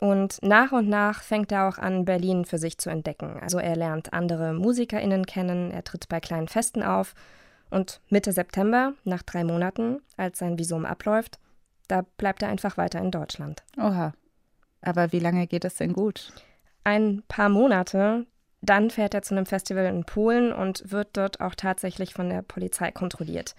Und 0.00 0.38
nach 0.40 0.72
und 0.72 0.88
nach 0.88 1.20
fängt 1.20 1.52
er 1.52 1.68
auch 1.68 1.76
an, 1.76 2.06
Berlin 2.06 2.46
für 2.46 2.56
sich 2.56 2.78
zu 2.78 2.88
entdecken. 2.88 3.38
Also 3.42 3.58
er 3.58 3.76
lernt 3.76 4.14
andere 4.14 4.54
MusikerInnen 4.54 5.26
kennen, 5.26 5.70
er 5.70 5.84
tritt 5.84 6.08
bei 6.08 6.18
kleinen 6.18 6.48
Festen 6.48 6.82
auf. 6.82 7.14
Und 7.70 8.00
Mitte 8.08 8.32
September, 8.32 8.94
nach 9.04 9.22
drei 9.22 9.44
Monaten, 9.44 10.00
als 10.16 10.38
sein 10.38 10.58
Visum 10.58 10.84
abläuft, 10.84 11.38
da 11.88 12.02
bleibt 12.16 12.42
er 12.42 12.48
einfach 12.48 12.76
weiter 12.76 13.00
in 13.00 13.10
Deutschland. 13.10 13.62
Oha. 13.76 14.12
Aber 14.80 15.12
wie 15.12 15.18
lange 15.18 15.46
geht 15.46 15.64
es 15.64 15.76
denn 15.76 15.92
gut? 15.92 16.32
Ein 16.84 17.22
paar 17.28 17.48
Monate. 17.48 18.26
Dann 18.60 18.90
fährt 18.90 19.14
er 19.14 19.22
zu 19.22 19.34
einem 19.34 19.46
Festival 19.46 19.86
in 19.86 20.04
Polen 20.04 20.52
und 20.52 20.90
wird 20.90 21.16
dort 21.16 21.40
auch 21.40 21.54
tatsächlich 21.54 22.14
von 22.14 22.28
der 22.28 22.42
Polizei 22.42 22.90
kontrolliert. 22.90 23.54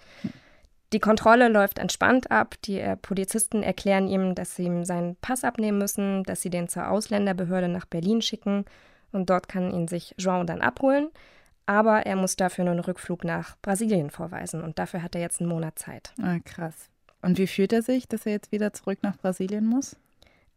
Die 0.92 0.98
Kontrolle 0.98 1.48
läuft 1.48 1.78
entspannt 1.78 2.30
ab. 2.30 2.56
Die 2.64 2.80
äh, 2.80 2.96
Polizisten 2.96 3.62
erklären 3.62 4.08
ihm, 4.08 4.34
dass 4.34 4.56
sie 4.56 4.64
ihm 4.64 4.84
seinen 4.84 5.16
Pass 5.16 5.44
abnehmen 5.44 5.78
müssen, 5.78 6.24
dass 6.24 6.42
sie 6.42 6.50
den 6.50 6.68
zur 6.68 6.88
Ausländerbehörde 6.88 7.68
nach 7.68 7.86
Berlin 7.86 8.22
schicken 8.22 8.64
und 9.12 9.30
dort 9.30 9.48
kann 9.48 9.72
ihn 9.72 9.88
sich 9.88 10.14
João 10.18 10.44
dann 10.44 10.60
abholen. 10.60 11.08
Aber 11.70 12.04
er 12.04 12.16
muss 12.16 12.34
dafür 12.34 12.64
nur 12.64 12.72
einen 12.72 12.82
Rückflug 12.82 13.22
nach 13.22 13.56
Brasilien 13.62 14.10
vorweisen 14.10 14.60
und 14.60 14.80
dafür 14.80 15.04
hat 15.04 15.14
er 15.14 15.20
jetzt 15.20 15.40
einen 15.40 15.50
Monat 15.50 15.78
Zeit. 15.78 16.12
Ah, 16.20 16.40
krass. 16.44 16.74
Und 17.22 17.38
wie 17.38 17.46
fühlt 17.46 17.72
er 17.72 17.82
sich, 17.82 18.08
dass 18.08 18.26
er 18.26 18.32
jetzt 18.32 18.50
wieder 18.50 18.72
zurück 18.72 18.98
nach 19.02 19.16
Brasilien 19.16 19.66
muss? 19.66 19.94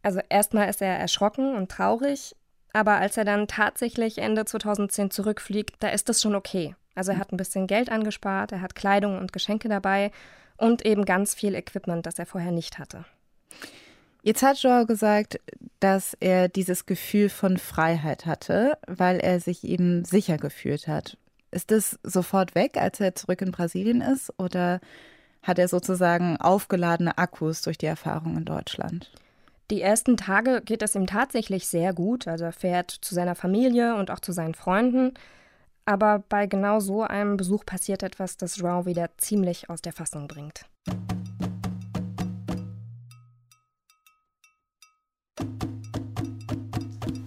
Also 0.02 0.21
erstmal 0.30 0.71
ist 0.71 0.82
er 0.82 0.97
erschrocken 0.97 1.54
und 1.54 1.69
traurig, 1.69 2.36
aber 2.73 2.93
als 2.93 3.15
er 3.15 3.26
dann 3.26 3.47
tatsächlich 3.47 4.17
Ende 4.17 4.45
2010 4.45 5.12
zurückfliegt, 5.12 5.76
da 5.82 5.89
ist 5.89 6.10
das 6.10 6.19
schon 6.19 6.34
okay. 6.34 6.73
Also 6.95 7.12
er 7.12 7.19
hat 7.19 7.32
ein 7.32 7.38
bisschen 7.38 7.67
Geld 7.67 7.91
angespart, 7.91 8.52
er 8.52 8.62
hat 8.62 8.73
Kleidung 8.73 9.19
und 9.19 9.32
Geschenke 9.32 9.69
dabei 9.69 10.10
und 10.58 10.84
eben 10.84 11.06
ganz 11.06 11.36
viel 11.36 11.54
Equipment, 11.54 12.08
das 12.08 12.17
er 12.17 12.26
vorher 12.26 12.52
nicht 12.52 12.80
hatte. 12.80 13.06
Jetzt 14.25 14.41
hat 14.41 14.57
Joao 14.63 14.86
gesagt, 14.86 15.39
dass 15.81 16.15
er 16.21 16.47
dieses 16.47 16.86
Gefühl 16.86 17.27
von 17.27 17.57
Freiheit 17.57 18.25
hatte, 18.25 18.77
weil 18.88 19.19
er 19.19 19.41
sich 19.41 19.65
eben 19.65 20.05
sicher 20.05 20.38
gefühlt 20.38 20.88
hat. 20.88 21.17
Ist 21.51 21.71
das 21.71 21.99
sofort 22.03 22.55
weg, 22.55 22.77
als 22.77 23.01
er 23.01 23.15
zurück 23.15 23.41
in 23.41 23.51
Brasilien 23.51 23.99
ist? 23.99 24.33
Oder 24.39 24.79
hat 25.43 25.59
er 25.59 25.67
sozusagen 25.67 26.38
aufgeladene 26.38 27.17
Akkus 27.17 27.62
durch 27.63 27.77
die 27.77 27.86
Erfahrung 27.86 28.38
in 28.38 28.45
Deutschland? 28.45 29.12
Die 29.69 29.81
ersten 29.81 30.15
Tage 30.15 30.62
geht 30.63 30.81
es 30.83 30.95
ihm 30.95 31.05
tatsächlich 31.05 31.67
sehr 31.67 31.93
gut. 31.93 32.25
Also 32.25 32.45
er 32.45 32.53
fährt 32.53 32.91
zu 32.91 33.13
seiner 33.13 33.36
Familie 33.36 33.95
und 33.95 34.09
auch 34.09 34.21
zu 34.21 34.31
seinen 34.31 34.55
Freunden. 34.55 35.15
Aber 35.83 36.23
bei 36.29 36.47
genau 36.47 36.79
so 36.79 37.01
einem 37.03 37.36
Besuch 37.36 37.65
passiert 37.65 38.03
etwas, 38.03 38.38
das 38.38 38.57
João 38.57 38.86
wieder 38.86 39.09
ziemlich 39.17 39.69
aus 39.69 39.81
der 39.81 39.91
Fassung 39.91 40.29
bringt. 40.29 40.65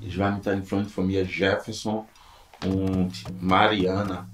Ich 0.00 0.18
war 0.18 0.36
mit 0.36 0.48
einem 0.48 0.64
Freund 0.64 0.90
von 0.90 1.06
mir, 1.06 1.22
Jefferson 1.24 2.04
und 2.64 3.12
Mariana. 3.40 4.26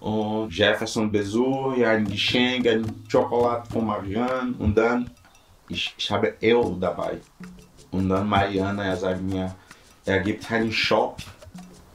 Und 0.00 0.56
Jefferson 0.56 1.10
besucht, 1.10 1.82
ein 1.82 2.06
Geschenk, 2.06 2.66
ein 2.66 2.84
Schokolade 3.08 3.68
von 3.70 3.86
Mariana 3.86 4.54
und 4.58 4.76
dann 4.76 5.10
ich, 5.68 5.94
ich 5.98 6.10
habe 6.10 6.34
Euro 6.42 6.76
dabei. 6.80 7.20
Und 7.90 8.08
dann 8.08 8.28
Mariana, 8.28 8.84
er 8.84 8.96
sagt 8.96 9.22
mir, 9.22 9.54
er 10.04 10.20
gibt 10.20 10.50
einen 10.50 10.72
Shop 10.72 11.18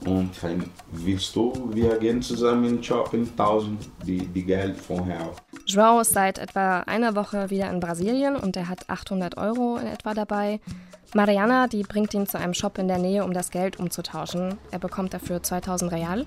und 0.06 0.32
dann 0.42 0.66
willst 0.92 1.36
du, 1.36 1.70
wir 1.74 1.98
gehen 2.00 2.22
zusammen 2.22 2.66
in 2.66 2.76
den 2.76 2.84
Shop 2.84 3.14
in 3.14 3.30
1000 3.30 3.90
die, 4.06 4.26
die 4.26 4.44
Geld 4.44 4.78
vorher. 4.78 5.32
João 5.68 6.02
ist 6.02 6.14
seit 6.14 6.40
etwa 6.40 6.80
einer 6.82 7.16
Woche 7.16 7.50
wieder 7.50 7.70
in 7.70 7.80
Brasilien 7.80 8.36
und 8.36 8.58
er 8.58 8.68
hat 8.68 8.90
800 8.90 9.38
Euro 9.38 9.78
in 9.78 9.88
etwa 9.88 10.14
dabei. 10.14 10.60
Mariana, 11.13 11.67
die 11.67 11.84
bringt 11.84 12.13
ihn 12.13 12.26
zu 12.26 12.38
einem 12.38 12.54
Shop 12.54 12.78
in 12.78 12.88
der 12.88 12.97
Nähe, 12.97 13.26
um 13.26 13.34
das 13.34 13.52
Geld 13.52 13.80
umzutauschen. 13.80 14.58
Er 14.71 14.80
bekommt 14.80 15.13
dafür 15.13 15.43
2000 15.43 15.91
Real. 15.91 16.26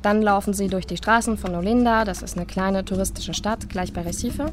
Dann 0.00 0.22
laufen 0.22 0.54
sie 0.54 0.68
durch 0.68 0.86
die 0.86 0.96
Straßen 0.96 1.36
von 1.36 1.54
Olinda, 1.54 2.04
das 2.04 2.22
ist 2.22 2.36
eine 2.36 2.46
kleine 2.46 2.84
touristische 2.84 3.34
Stadt 3.34 3.68
gleich 3.68 3.92
bei 3.92 4.02
Recife. 4.02 4.52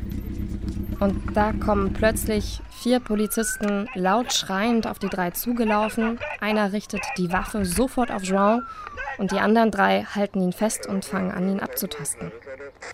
Und 1.00 1.36
da 1.36 1.52
kommen 1.54 1.94
plötzlich 1.94 2.62
vier 2.70 3.00
Polizisten 3.00 3.88
laut 3.96 4.34
schreiend 4.34 4.88
auf 4.88 5.00
die 5.00 5.10
drei 5.10 5.32
zugelaufen. 5.32 6.20
Einer 6.40 6.74
richtet 6.74 7.02
die 7.18 7.32
Waffe 7.32 7.66
sofort 7.66 8.12
auf 8.12 8.24
João 8.24 8.62
und 9.18 9.32
die 9.32 9.40
anderen 9.40 9.72
drei 9.72 10.04
halten 10.04 10.42
ihn 10.42 10.54
fest 10.54 10.86
und 10.86 11.06
fangen 11.06 11.32
an, 11.32 11.50
ihn 11.50 11.60
abzutasten. 11.60 12.32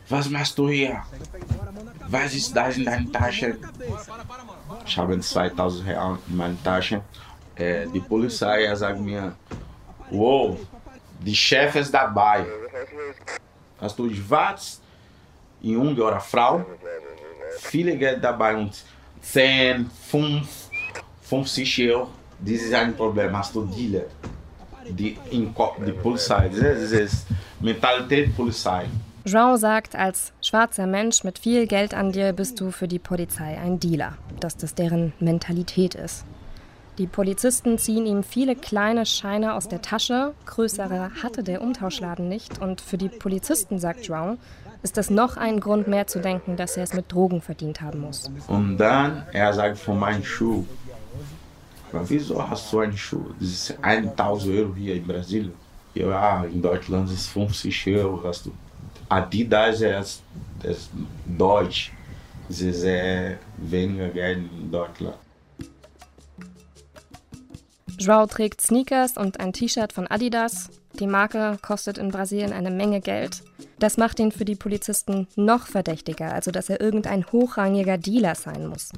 Was 0.10 0.30
machst 0.30 0.58
du 0.58 0.70
hier? 0.70 1.04
Was 2.08 2.34
ist 2.34 2.56
das 2.56 2.78
in 2.78 2.86
deiner 2.86 3.12
Tasche? 3.12 3.58
Ich 4.88 4.98
habe 4.98 5.20
2000 5.20 5.88
Real 5.88 6.18
in 6.28 6.38
meiner 6.38 6.64
Tasche. 6.64 7.02
Äh, 7.56 7.88
die 7.88 8.00
Polizei 8.00 8.74
sagt 8.76 9.00
mir, 9.00 9.36
wow, 10.10 10.58
die 11.20 11.36
Chef 11.36 11.76
ist 11.76 11.94
dabei. 11.94 12.46
Hast 13.80 14.00
du 14.00 14.10
schwarz, 14.14 14.82
junge 15.62 16.02
oder 16.02 16.20
Frau? 16.20 16.66
viele 17.60 17.98
Geld 17.98 18.24
dabei 18.24 18.56
und 18.56 18.72
10, 19.22 19.90
5, 20.10 20.70
50 21.22 21.90
Euro. 21.90 22.10
Das 22.40 22.54
ist 22.54 22.74
ein 22.74 22.96
Problem, 22.96 23.36
hast 23.36 23.56
du 23.56 23.66
Dealer. 23.66 24.06
die, 24.90 25.18
die 25.32 25.92
Polizei, 25.92 26.50
das 26.50 26.92
ist 26.92 27.26
João 29.28 29.58
sagt, 29.58 29.94
als 29.94 30.32
schwarzer 30.42 30.88
Mensch 30.88 31.26
mit 31.26 31.38
viel 31.38 31.68
Geld 31.68 31.94
an 31.94 32.14
dir 32.14 32.32
bist 32.32 32.62
du 32.62 32.72
für 32.72 32.88
die 32.88 32.98
Polizei 32.98 33.58
ein 33.58 33.78
Dealer, 33.78 34.14
dass 34.40 34.56
das 34.56 34.74
deren 34.74 35.12
Mentalität 35.20 35.96
ist. 35.96 36.24
Die 36.98 37.08
Polizisten 37.08 37.78
ziehen 37.78 38.06
ihm 38.06 38.24
viele 38.24 38.56
kleine 38.56 39.06
Scheine 39.06 39.54
aus 39.54 39.68
der 39.68 39.82
Tasche, 39.82 40.34
größere 40.46 41.12
hatte 41.22 41.44
der 41.44 41.62
Umtauschladen 41.62 42.30
nicht 42.30 42.62
und 42.62 42.80
für 42.80 42.98
die 42.98 43.10
Polizisten, 43.10 43.80
sagt 43.80 44.06
João, 44.06 44.38
ist 44.82 44.96
das 44.96 45.10
noch 45.10 45.36
ein 45.36 45.60
Grund 45.60 45.90
mehr 45.90 46.08
zu 46.08 46.20
denken, 46.20 46.56
dass 46.56 46.78
er 46.78 46.84
es 46.84 46.94
mit 46.94 47.12
Drogen 47.12 47.42
verdient 47.42 47.82
haben 47.82 48.00
muss. 48.00 48.32
Und 48.48 48.78
dann, 48.78 49.24
er 49.34 49.52
sagt 49.52 49.78
von 49.78 50.00
meinem 50.00 50.24
Schuh, 50.24 50.66
wieso 51.92 52.50
hast 52.50 52.72
du 52.72 52.80
einen 52.80 52.98
Schuh? 52.98 53.26
Das 53.42 53.50
ist 53.50 53.78
1000 53.82 54.56
Euro 54.56 54.74
hier 54.74 54.96
in 54.96 55.06
Brasilien. 55.06 55.54
Ja, 55.94 56.46
in 56.46 56.62
Deutschland 56.62 57.12
ist 57.12 57.28
50 57.28 57.88
Euro, 57.88 58.22
hast 58.24 58.46
du. 58.46 58.52
Adidas 59.10 59.82
é, 59.82 60.00
é 60.64 60.76
Deutsch. 61.26 61.92
Sie 62.50 62.72
sehr 62.72 63.40
weniger 63.58 64.10
Geld 64.10 64.38
in 64.38 64.72
Deutschland. 64.72 65.18
Joao 68.00 68.28
trägt 68.28 68.62
Sneakers 68.62 69.18
und 69.18 69.40
ein 69.40 69.54
T-Shirt 69.54 69.92
von 69.92 70.08
Adidas. 70.08 70.70
Die 71.00 71.08
Marke 71.08 71.58
kostet 71.62 71.98
in 71.98 72.10
Brasilien 72.10 72.54
eine 72.54 72.72
Menge 72.72 73.02
Geld. 73.02 73.44
Das 73.80 73.98
macht 73.98 74.20
ihn 74.20 74.32
für 74.32 74.46
die 74.46 74.56
Polizisten 74.56 75.28
noch 75.36 75.68
verdächtiger, 75.68 76.34
also 76.34 76.52
dass 76.52 76.70
er 76.70 76.80
irgendein 76.80 77.26
hochrangiger 77.32 77.98
Dealer 77.98 78.36
sein 78.36 78.68
muss. 78.68 78.92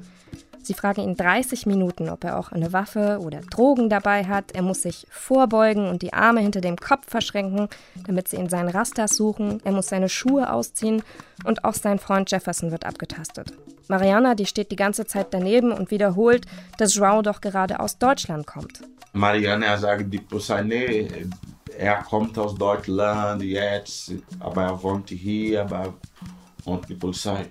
Sie 0.69 0.75
fragen 0.75 1.01
ihn 1.01 1.15
30 1.15 1.65
Minuten, 1.65 2.09
ob 2.09 2.23
er 2.23 2.37
auch 2.37 2.51
eine 2.51 2.71
Waffe 2.73 3.17
oder 3.23 3.39
Drogen 3.41 3.89
dabei 3.89 4.25
hat. 4.25 4.51
Er 4.51 4.61
muss 4.61 4.83
sich 4.83 5.07
vorbeugen 5.09 5.89
und 5.89 6.03
die 6.03 6.13
Arme 6.13 6.41
hinter 6.41 6.61
dem 6.61 6.77
Kopf 6.77 7.09
verschränken, 7.09 7.69
damit 8.05 8.27
sie 8.27 8.35
in 8.35 8.49
seinen 8.49 8.69
Rastas 8.69 9.15
suchen. 9.15 9.61
Er 9.63 9.71
muss 9.71 9.87
seine 9.87 10.09
Schuhe 10.09 10.53
ausziehen 10.53 11.01
und 11.43 11.65
auch 11.65 11.73
sein 11.73 11.97
Freund 11.97 12.29
Jefferson 12.29 12.69
wird 12.69 12.85
abgetastet. 12.85 13.51
Mariana, 13.87 14.35
die 14.35 14.45
steht 14.45 14.71
die 14.71 14.75
ganze 14.75 15.07
Zeit 15.07 15.29
daneben 15.31 15.71
und 15.71 15.89
wiederholt, 15.89 16.45
dass 16.77 16.93
Joao 16.93 17.23
doch 17.23 17.41
gerade 17.41 17.79
aus 17.79 17.97
Deutschland 17.97 18.45
kommt. 18.45 18.81
Mariana 19.13 19.75
sagt 19.75 20.13
die 20.13 20.19
Polizei, 20.19 20.61
nee, 20.61 21.07
er 21.79 22.03
kommt 22.03 22.37
aus 22.37 22.53
Deutschland 22.53 23.41
jetzt, 23.41 24.13
aber 24.39 24.65
er 24.65 24.83
wohnt 24.83 25.09
hier, 25.09 25.61
aber 25.61 25.95
und 26.65 26.87
die 26.87 26.93
Polizei, 26.93 27.47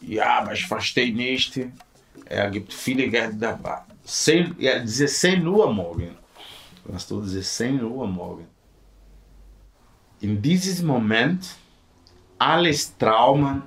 ja, 0.00 0.38
aber 0.38 0.54
ich 0.54 0.66
verstehe 0.66 1.14
nicht. 1.14 1.60
Er 2.30 2.48
gibt 2.48 2.72
viele 2.72 3.08
Geld 3.08 3.42
dabei. 3.42 3.78
10, 4.04 4.54
ja, 4.58 4.86
16 4.86 5.44
Uhr 5.44 5.72
morgen. 5.72 6.16
Was 6.84 7.08
du 7.08 7.22
16 7.22 7.82
Uhr 7.82 8.06
morgen. 8.06 8.46
In 10.20 10.40
diesem 10.40 10.86
Moment, 10.86 11.56
alles 12.38 12.96
Traumen, 12.96 13.62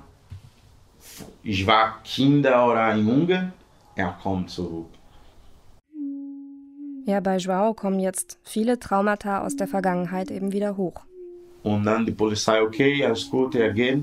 ich 1.42 1.66
war 1.66 2.02
Kinder 2.02 2.66
oder 2.70 2.96
Junge, 2.96 3.52
er 3.94 4.16
kommt 4.22 4.48
zurück. 4.48 4.88
Ja, 7.04 7.20
bei 7.20 7.36
Joao 7.36 7.74
kommen 7.74 8.00
jetzt 8.00 8.38
viele 8.44 8.78
Traumata 8.80 9.42
aus 9.44 9.56
der 9.56 9.68
Vergangenheit 9.68 10.30
eben 10.30 10.52
wieder 10.52 10.78
hoch. 10.78 11.02
Und 11.62 11.84
dann 11.84 12.06
die 12.06 12.12
Polizei, 12.12 12.62
okay, 12.62 13.04
alles 13.04 13.28
gut, 13.28 13.54
er 13.56 13.74
geht. 13.74 14.02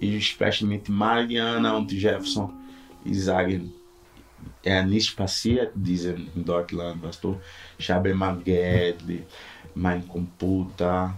Ich 0.00 0.26
spreche 0.26 0.66
mit 0.66 0.88
Mariana 0.88 1.76
und 1.76 1.92
Jefferson. 1.92 2.57
Ich 3.04 3.24
sage, 3.24 3.60
er 4.62 4.84
nicht 4.84 5.16
passiert 5.16 5.72
diesen 5.74 6.28
in 6.34 6.44
Deutschland, 6.44 7.02
weißt 7.02 7.22
du. 7.24 7.36
Ich 7.78 7.90
habe 7.90 8.14
mein 8.14 8.42
Geld, 8.44 8.96
mein 9.74 10.06
Computer 10.08 11.14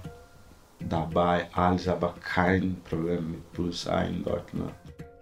dabei, 0.89 1.47
alles, 1.53 1.89
aber 1.89 2.15
kein 2.23 2.77
Problem 2.89 3.33
mit 3.33 3.53
Polizei 3.53 4.09
in 4.09 4.23
Deutschland. 4.23 4.73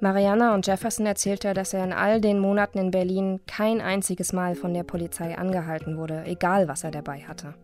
Mariana 0.01 0.55
und 0.55 0.65
Jefferson 0.65 1.07
erzählte, 1.07 1.55
dass 1.55 1.75
er 1.75 1.83
in 1.83 1.93
all 1.93 2.21
den 2.21 2.39
Monaten 2.39 2.79
in 2.79 2.91
Berlin 2.93 3.41
kein 3.49 3.81
einziges 3.81 4.33
Mal 4.33 4.55
von 4.55 4.73
der 4.73 4.85
Polizei 4.85 5.37
angehalten 5.37 5.97
wurde, 5.97 6.23
egal 6.25 6.69
was 6.69 6.85
er 6.85 6.93
dabei 6.93 7.23
hatte. 7.23 7.55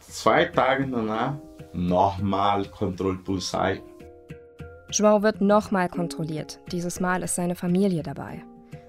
Zwei 0.00 0.44
Tage 0.46 0.86
danach 0.86 1.34
nochmal 1.72 2.66
Kontrollpolizei 2.66 3.80
Joao 4.90 5.22
wird 5.22 5.42
nochmal 5.42 5.88
kontrolliert. 5.90 6.60
Dieses 6.72 6.98
Mal 6.98 7.22
ist 7.22 7.34
seine 7.34 7.54
Familie 7.54 8.02
dabei. 8.02 8.42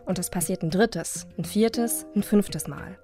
Und 0.06 0.18
es 0.18 0.30
passiert 0.30 0.64
ein 0.64 0.70
drittes, 0.70 1.28
ein 1.38 1.44
viertes, 1.44 2.06
ein 2.16 2.24
fünftes 2.24 2.68
Mal. 2.68 2.98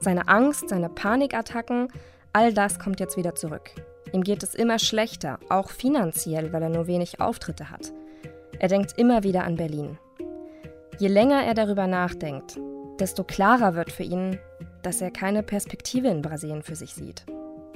Seine 0.00 0.26
Angst, 0.28 0.68
seine 0.68 0.88
Panikattacken, 0.88 1.88
all 2.32 2.52
das 2.52 2.78
kommt 2.78 2.98
jetzt 2.98 3.16
wieder 3.16 3.34
zurück. 3.34 3.70
Ihm 4.12 4.22
geht 4.22 4.42
es 4.42 4.56
immer 4.56 4.80
schlechter, 4.80 5.38
auch 5.48 5.70
finanziell, 5.70 6.52
weil 6.52 6.62
er 6.62 6.68
nur 6.70 6.88
wenig 6.88 7.20
Auftritte 7.20 7.70
hat. 7.70 7.92
Er 8.58 8.68
denkt 8.68 8.98
immer 8.98 9.22
wieder 9.22 9.44
an 9.44 9.56
Berlin. 9.56 9.98
Je 10.98 11.08
länger 11.08 11.44
er 11.44 11.54
darüber 11.54 11.86
nachdenkt, 11.86 12.58
desto 12.98 13.22
klarer 13.22 13.74
wird 13.74 13.92
für 13.92 14.02
ihn, 14.02 14.38
dass 14.82 15.00
er 15.00 15.12
keine 15.12 15.42
Perspektive 15.44 16.08
in 16.08 16.20
Brasilien 16.20 16.62
für 16.62 16.74
sich 16.74 16.94
sieht. 16.94 17.24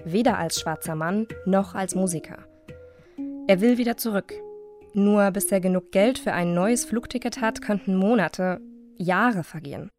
Weder 0.04 0.36
als 0.36 0.60
schwarzer 0.60 0.96
Mann 0.96 1.28
noch 1.46 1.74
als 1.74 1.94
Musiker. 1.94 2.38
Er 3.46 3.60
will 3.60 3.78
wieder 3.78 3.96
zurück, 3.96 4.34
nur 4.94 5.30
bis 5.30 5.50
er 5.52 5.60
genug 5.60 5.92
Geld 5.92 6.18
für 6.18 6.32
ein 6.32 6.54
neues 6.54 6.84
Flugticket 6.84 7.40
hat, 7.40 7.62
könnten 7.62 7.96
Monate, 7.96 8.60
Jahre 8.96 9.44
vergehen. 9.44 9.90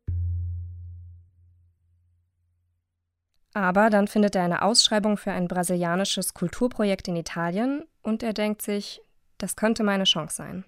Aber 3.54 3.90
dann 3.90 4.08
findet 4.08 4.36
er 4.36 4.44
eine 4.44 4.64
Ausschreibung 4.64 5.16
für 5.16 5.32
ein 5.32 5.48
brasilianisches 5.48 6.34
Kulturprojekt 6.34 7.08
in 7.08 7.16
Italien 7.16 7.84
und 8.02 8.22
er 8.22 8.34
denkt 8.34 8.62
sich, 8.62 9.02
das 9.38 9.56
könnte 9.56 9.84
meine 9.84 10.04
Chance 10.04 10.36
sein. 10.36 10.66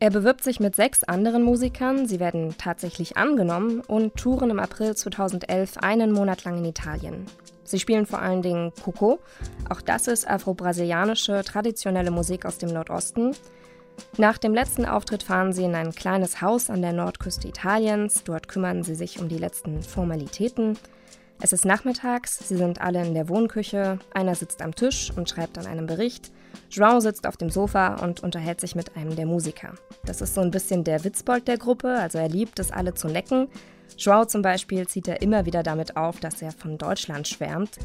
Er 0.00 0.10
bewirbt 0.10 0.44
sich 0.44 0.60
mit 0.60 0.76
sechs 0.76 1.02
anderen 1.02 1.42
Musikern, 1.42 2.06
sie 2.06 2.20
werden 2.20 2.54
tatsächlich 2.56 3.16
angenommen 3.16 3.80
und 3.80 4.14
touren 4.14 4.50
im 4.50 4.60
April 4.60 4.94
2011 4.94 5.78
einen 5.78 6.12
Monat 6.12 6.44
lang 6.44 6.58
in 6.58 6.66
Italien. 6.66 7.26
Sie 7.68 7.78
spielen 7.78 8.06
vor 8.06 8.20
allen 8.20 8.40
Dingen 8.40 8.72
Coco. 8.82 9.18
Auch 9.68 9.82
das 9.82 10.08
ist 10.08 10.26
afro-brasilianische 10.26 11.42
traditionelle 11.44 12.10
Musik 12.10 12.46
aus 12.46 12.56
dem 12.56 12.70
Nordosten. 12.70 13.36
Nach 14.16 14.38
dem 14.38 14.54
letzten 14.54 14.86
Auftritt 14.86 15.22
fahren 15.22 15.52
sie 15.52 15.64
in 15.64 15.74
ein 15.74 15.92
kleines 15.92 16.40
Haus 16.40 16.70
an 16.70 16.80
der 16.80 16.94
Nordküste 16.94 17.46
Italiens. 17.46 18.24
Dort 18.24 18.48
kümmern 18.48 18.84
sie 18.84 18.94
sich 18.94 19.20
um 19.20 19.28
die 19.28 19.36
letzten 19.36 19.82
Formalitäten. 19.82 20.78
Es 21.42 21.52
ist 21.52 21.66
nachmittags, 21.66 22.48
sie 22.48 22.56
sind 22.56 22.80
alle 22.80 23.06
in 23.06 23.12
der 23.12 23.28
Wohnküche. 23.28 23.98
Einer 24.14 24.34
sitzt 24.34 24.62
am 24.62 24.74
Tisch 24.74 25.12
und 25.14 25.28
schreibt 25.28 25.58
an 25.58 25.66
einem 25.66 25.86
Bericht. 25.86 26.32
João 26.70 27.00
sitzt 27.02 27.26
auf 27.26 27.36
dem 27.36 27.50
Sofa 27.50 27.96
und 27.96 28.22
unterhält 28.22 28.60
sich 28.60 28.76
mit 28.76 28.96
einem 28.96 29.14
der 29.14 29.26
Musiker. 29.26 29.74
Das 30.06 30.22
ist 30.22 30.34
so 30.34 30.40
ein 30.40 30.50
bisschen 30.50 30.84
der 30.84 31.04
Witzbold 31.04 31.46
der 31.46 31.58
Gruppe, 31.58 31.90
also 31.90 32.16
er 32.16 32.28
liebt 32.28 32.58
es, 32.58 32.72
alle 32.72 32.94
zu 32.94 33.08
necken. 33.08 33.48
Joao 33.96 34.24
zum 34.24 34.42
Beispiel 34.42 34.86
zieht 34.86 35.08
er 35.08 35.22
immer 35.22 35.46
wieder 35.46 35.62
damit 35.62 35.96
auf, 35.96 36.20
dass 36.20 36.42
er 36.42 36.52
von 36.52 36.78
Deutschland 36.78 37.26
schwärmt. 37.26 37.78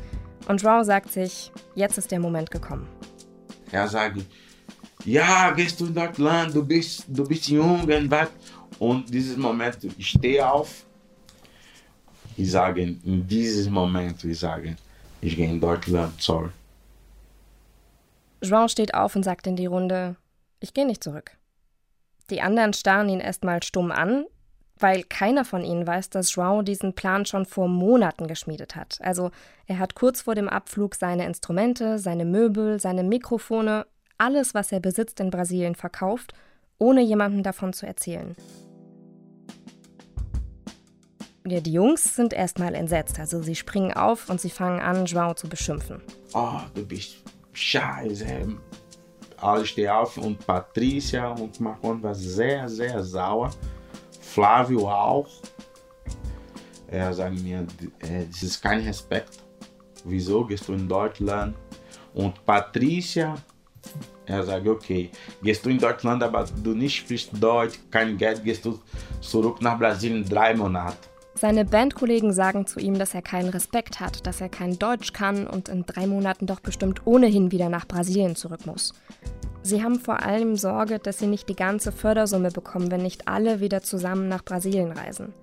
Und 0.47 0.61
Joao 0.61 0.83
sagt 0.83 1.11
sich, 1.11 1.51
jetzt 1.75 1.97
ist 1.97 2.11
der 2.11 2.19
Moment 2.19 2.51
gekommen. 2.51 2.87
Er 3.71 3.87
sagt, 3.87 4.19
ja, 5.05 5.51
gehst 5.51 5.79
du 5.79 5.87
in 5.87 5.95
Deutschland, 5.95 6.53
du 6.53 6.65
bist, 6.65 7.05
du 7.07 7.23
bist 7.23 7.47
jung 7.47 7.83
und 7.83 8.11
was. 8.11 8.29
Und 8.79 9.13
dieses 9.13 9.37
Moment, 9.37 9.77
ich 9.97 10.07
stehe 10.07 10.49
auf. 10.49 10.85
Ich 12.35 12.51
sage, 12.51 12.81
in 12.81 13.27
diesem 13.27 13.73
Moment, 13.73 14.23
ich 14.23 14.39
sage, 14.39 14.75
ich 15.21 15.35
gehe 15.35 15.49
in 15.49 15.59
Deutschland, 15.59 16.21
sorry. 16.21 16.49
Joao 18.41 18.67
steht 18.67 18.93
auf 18.93 19.15
und 19.15 19.23
sagt 19.23 19.47
in 19.47 19.55
die 19.55 19.67
Runde, 19.67 20.15
ich 20.59 20.73
gehe 20.73 20.85
nicht 20.85 21.03
zurück. 21.03 21.37
Die 22.29 22.41
anderen 22.41 22.73
starren 22.73 23.09
ihn 23.09 23.19
erstmal 23.19 23.61
stumm 23.63 23.91
an, 23.91 24.25
weil 24.79 25.03
keiner 25.03 25.45
von 25.45 25.63
ihnen 25.63 25.86
weiß, 25.86 26.09
dass 26.09 26.33
Joao 26.36 26.62
diesen 26.62 26.93
Plan 26.93 27.25
schon 27.25 27.45
vor 27.45 27.67
Monaten 27.67 28.27
geschmiedet 28.27 28.75
hat. 28.75 28.99
Also 29.01 29.31
er 29.67 29.79
hat 29.79 29.95
kurz 29.95 30.21
vor 30.21 30.36
dem 30.36 30.49
Abflug 30.49 30.95
seine 30.95 31.25
Instrumente, 31.25 31.99
seine 31.99 32.25
Möbel, 32.25 32.79
seine 32.79 33.03
Mikrofone, 33.03 33.86
alles, 34.17 34.53
was 34.53 34.71
er 34.71 34.79
besitzt 34.79 35.19
in 35.19 35.29
Brasilien 35.29 35.75
verkauft, 35.75 36.33
ohne 36.77 37.01
jemandem 37.01 37.43
davon 37.43 37.73
zu 37.73 37.86
erzählen. 37.86 38.36
Ja, 41.45 41.59
die 41.59 41.73
Jungs 41.73 42.15
sind 42.15 42.31
erstmal 42.31 42.73
entsetzt, 42.73 43.19
also 43.19 43.41
sie 43.41 43.55
springen 43.55 43.91
auf 43.91 44.29
und 44.29 44.39
sie 44.39 44.49
fangen 44.49 44.79
an, 44.79 45.05
Joao 45.05 45.33
zu 45.33 45.49
beschimpfen. 45.49 46.01
Oh, 46.33 46.59
du 46.73 46.86
bist 46.86 47.17
scheiße. 47.51 48.57
Alle 49.41 49.65
stehen 49.65 49.89
auf 49.89 50.17
und 50.17 50.45
Patricia 50.47 51.31
und 51.31 51.59
Marcon 51.59 52.01
war 52.01 52.15
sehr, 52.15 52.69
sehr 52.69 53.03
sauer. 53.03 53.51
Flávio 54.34 54.89
auch. 54.89 55.30
Er 56.88 57.13
sagt 57.13 57.39
mir, 57.41 57.65
das 58.00 58.43
ist 58.43 58.62
kein 58.62 58.82
Respekt. 58.82 59.39
Wieso 60.06 60.46
gehst 60.46 60.67
du 60.67 60.74
in 60.74 60.88
Deutschland? 60.88 61.56
Und 62.13 62.46
Patricia, 62.46 63.36
er 64.26 64.43
sagt, 64.43 64.67
okay, 64.67 65.10
gehst 65.41 65.65
du 65.65 65.69
in 65.69 65.78
Deutschland, 65.78 66.22
aber 66.24 66.46
du 66.63 66.72
nicht 66.72 66.96
sprichst 66.96 67.32
Deutsch, 67.41 67.80
kein 67.89 68.17
Geld, 68.17 68.43
gehst 68.43 68.65
du 68.65 68.80
zurück 69.22 69.62
nach 69.62 69.78
Brasilien 69.78 70.24
drei 70.24 70.54
Monate. 70.54 70.98
Seine 71.36 71.65
Bandkollegen 71.65 72.32
sagen 72.32 72.67
zu 72.67 72.80
ihm, 72.80 72.98
dass 72.98 73.15
er 73.15 73.24
keinen 73.24 73.50
Respekt 73.50 74.00
hat, 74.00 74.26
dass 74.28 74.39
er 74.39 74.50
kein 74.50 74.78
Deutsch 74.78 75.13
kann 75.13 75.48
und 75.48 75.67
in 75.67 75.86
drei 75.86 76.06
Monaten 76.06 76.46
doch 76.46 76.60
bestimmt 76.60 77.06
ohnehin 77.06 77.52
wieder 77.52 77.69
nach 77.69 77.88
Brasilien 77.88 78.36
zurück 78.36 78.65
muss. 78.65 78.93
Sie 79.63 79.82
haben 79.82 79.97
vor 79.99 80.23
allem 80.23 80.58
Sorge, 80.58 80.99
dass 80.99 81.19
sie 81.19 81.28
nicht 81.28 81.47
die 81.47 81.56
ganze 81.56 81.93
Fördersumme 81.93 82.52
bekommen, 82.52 82.91
wenn 82.91 83.02
nicht 83.02 83.30
alle 83.30 83.62
wieder 83.62 83.82
zusammen 83.82 84.28
nach 84.28 84.43
Brasilien 84.43 84.91
reisen. 84.91 85.34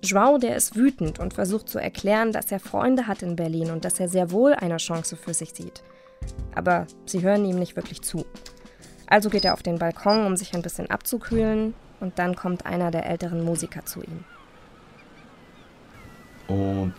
João, 0.00 0.38
der 0.38 0.54
ist 0.54 0.76
wütend 0.76 1.18
und 1.18 1.34
versucht 1.34 1.68
zu 1.68 1.80
erklären, 1.80 2.30
dass 2.32 2.52
er 2.52 2.60
Freunde 2.60 3.08
hat 3.08 3.22
in 3.22 3.34
Berlin 3.34 3.72
und 3.72 3.84
dass 3.84 3.98
er 3.98 4.08
sehr 4.08 4.30
wohl 4.30 4.54
eine 4.54 4.76
Chance 4.76 5.16
für 5.16 5.34
sich 5.34 5.52
sieht. 5.52 5.82
Aber 6.54 6.86
sie 7.04 7.22
hören 7.22 7.44
ihm 7.44 7.58
nicht 7.58 7.74
wirklich 7.74 8.00
zu. 8.02 8.24
Also 9.08 9.28
geht 9.28 9.44
er 9.44 9.54
auf 9.54 9.64
den 9.64 9.80
Balkon, 9.80 10.24
um 10.24 10.36
sich 10.36 10.54
ein 10.54 10.62
bisschen 10.62 10.88
abzukühlen, 10.88 11.74
und 12.00 12.16
dann 12.20 12.36
kommt 12.36 12.64
einer 12.64 12.92
der 12.92 13.06
älteren 13.06 13.44
Musiker 13.44 13.84
zu 13.84 14.02
ihm. 14.02 14.24
Und 16.46 16.94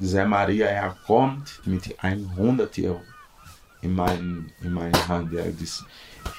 Zé 0.00 0.24
Maria, 0.24 0.66
er 0.66 0.96
kommt 1.06 1.60
mit 1.66 1.92
100 2.02 2.78
Euro 2.78 3.00
in, 3.84 3.94
mein, 3.94 4.50
in 4.62 4.72
meine 4.72 5.08
Hand. 5.08 5.32
Er 5.32 5.52
disse, 5.52 5.84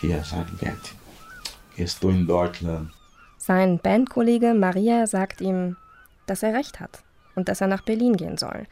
hier 0.02 0.24
sein 0.24 0.48
Geld. 0.60 0.96
Estou 1.78 2.10
in 2.10 2.26
Deutschland. 2.28 2.92
Sein 3.38 3.80
Bandkollege 3.80 4.54
Maria 4.54 5.06
sagt 5.08 5.42
ihm, 5.42 5.78
dass 6.26 6.44
er 6.44 6.54
recht 6.54 6.80
hat 6.80 7.04
und 7.36 7.48
dass 7.48 7.62
er 7.62 7.68
nach 7.68 7.84
Berlin 7.84 8.18
gehen 8.18 8.38
soll. 8.38 8.66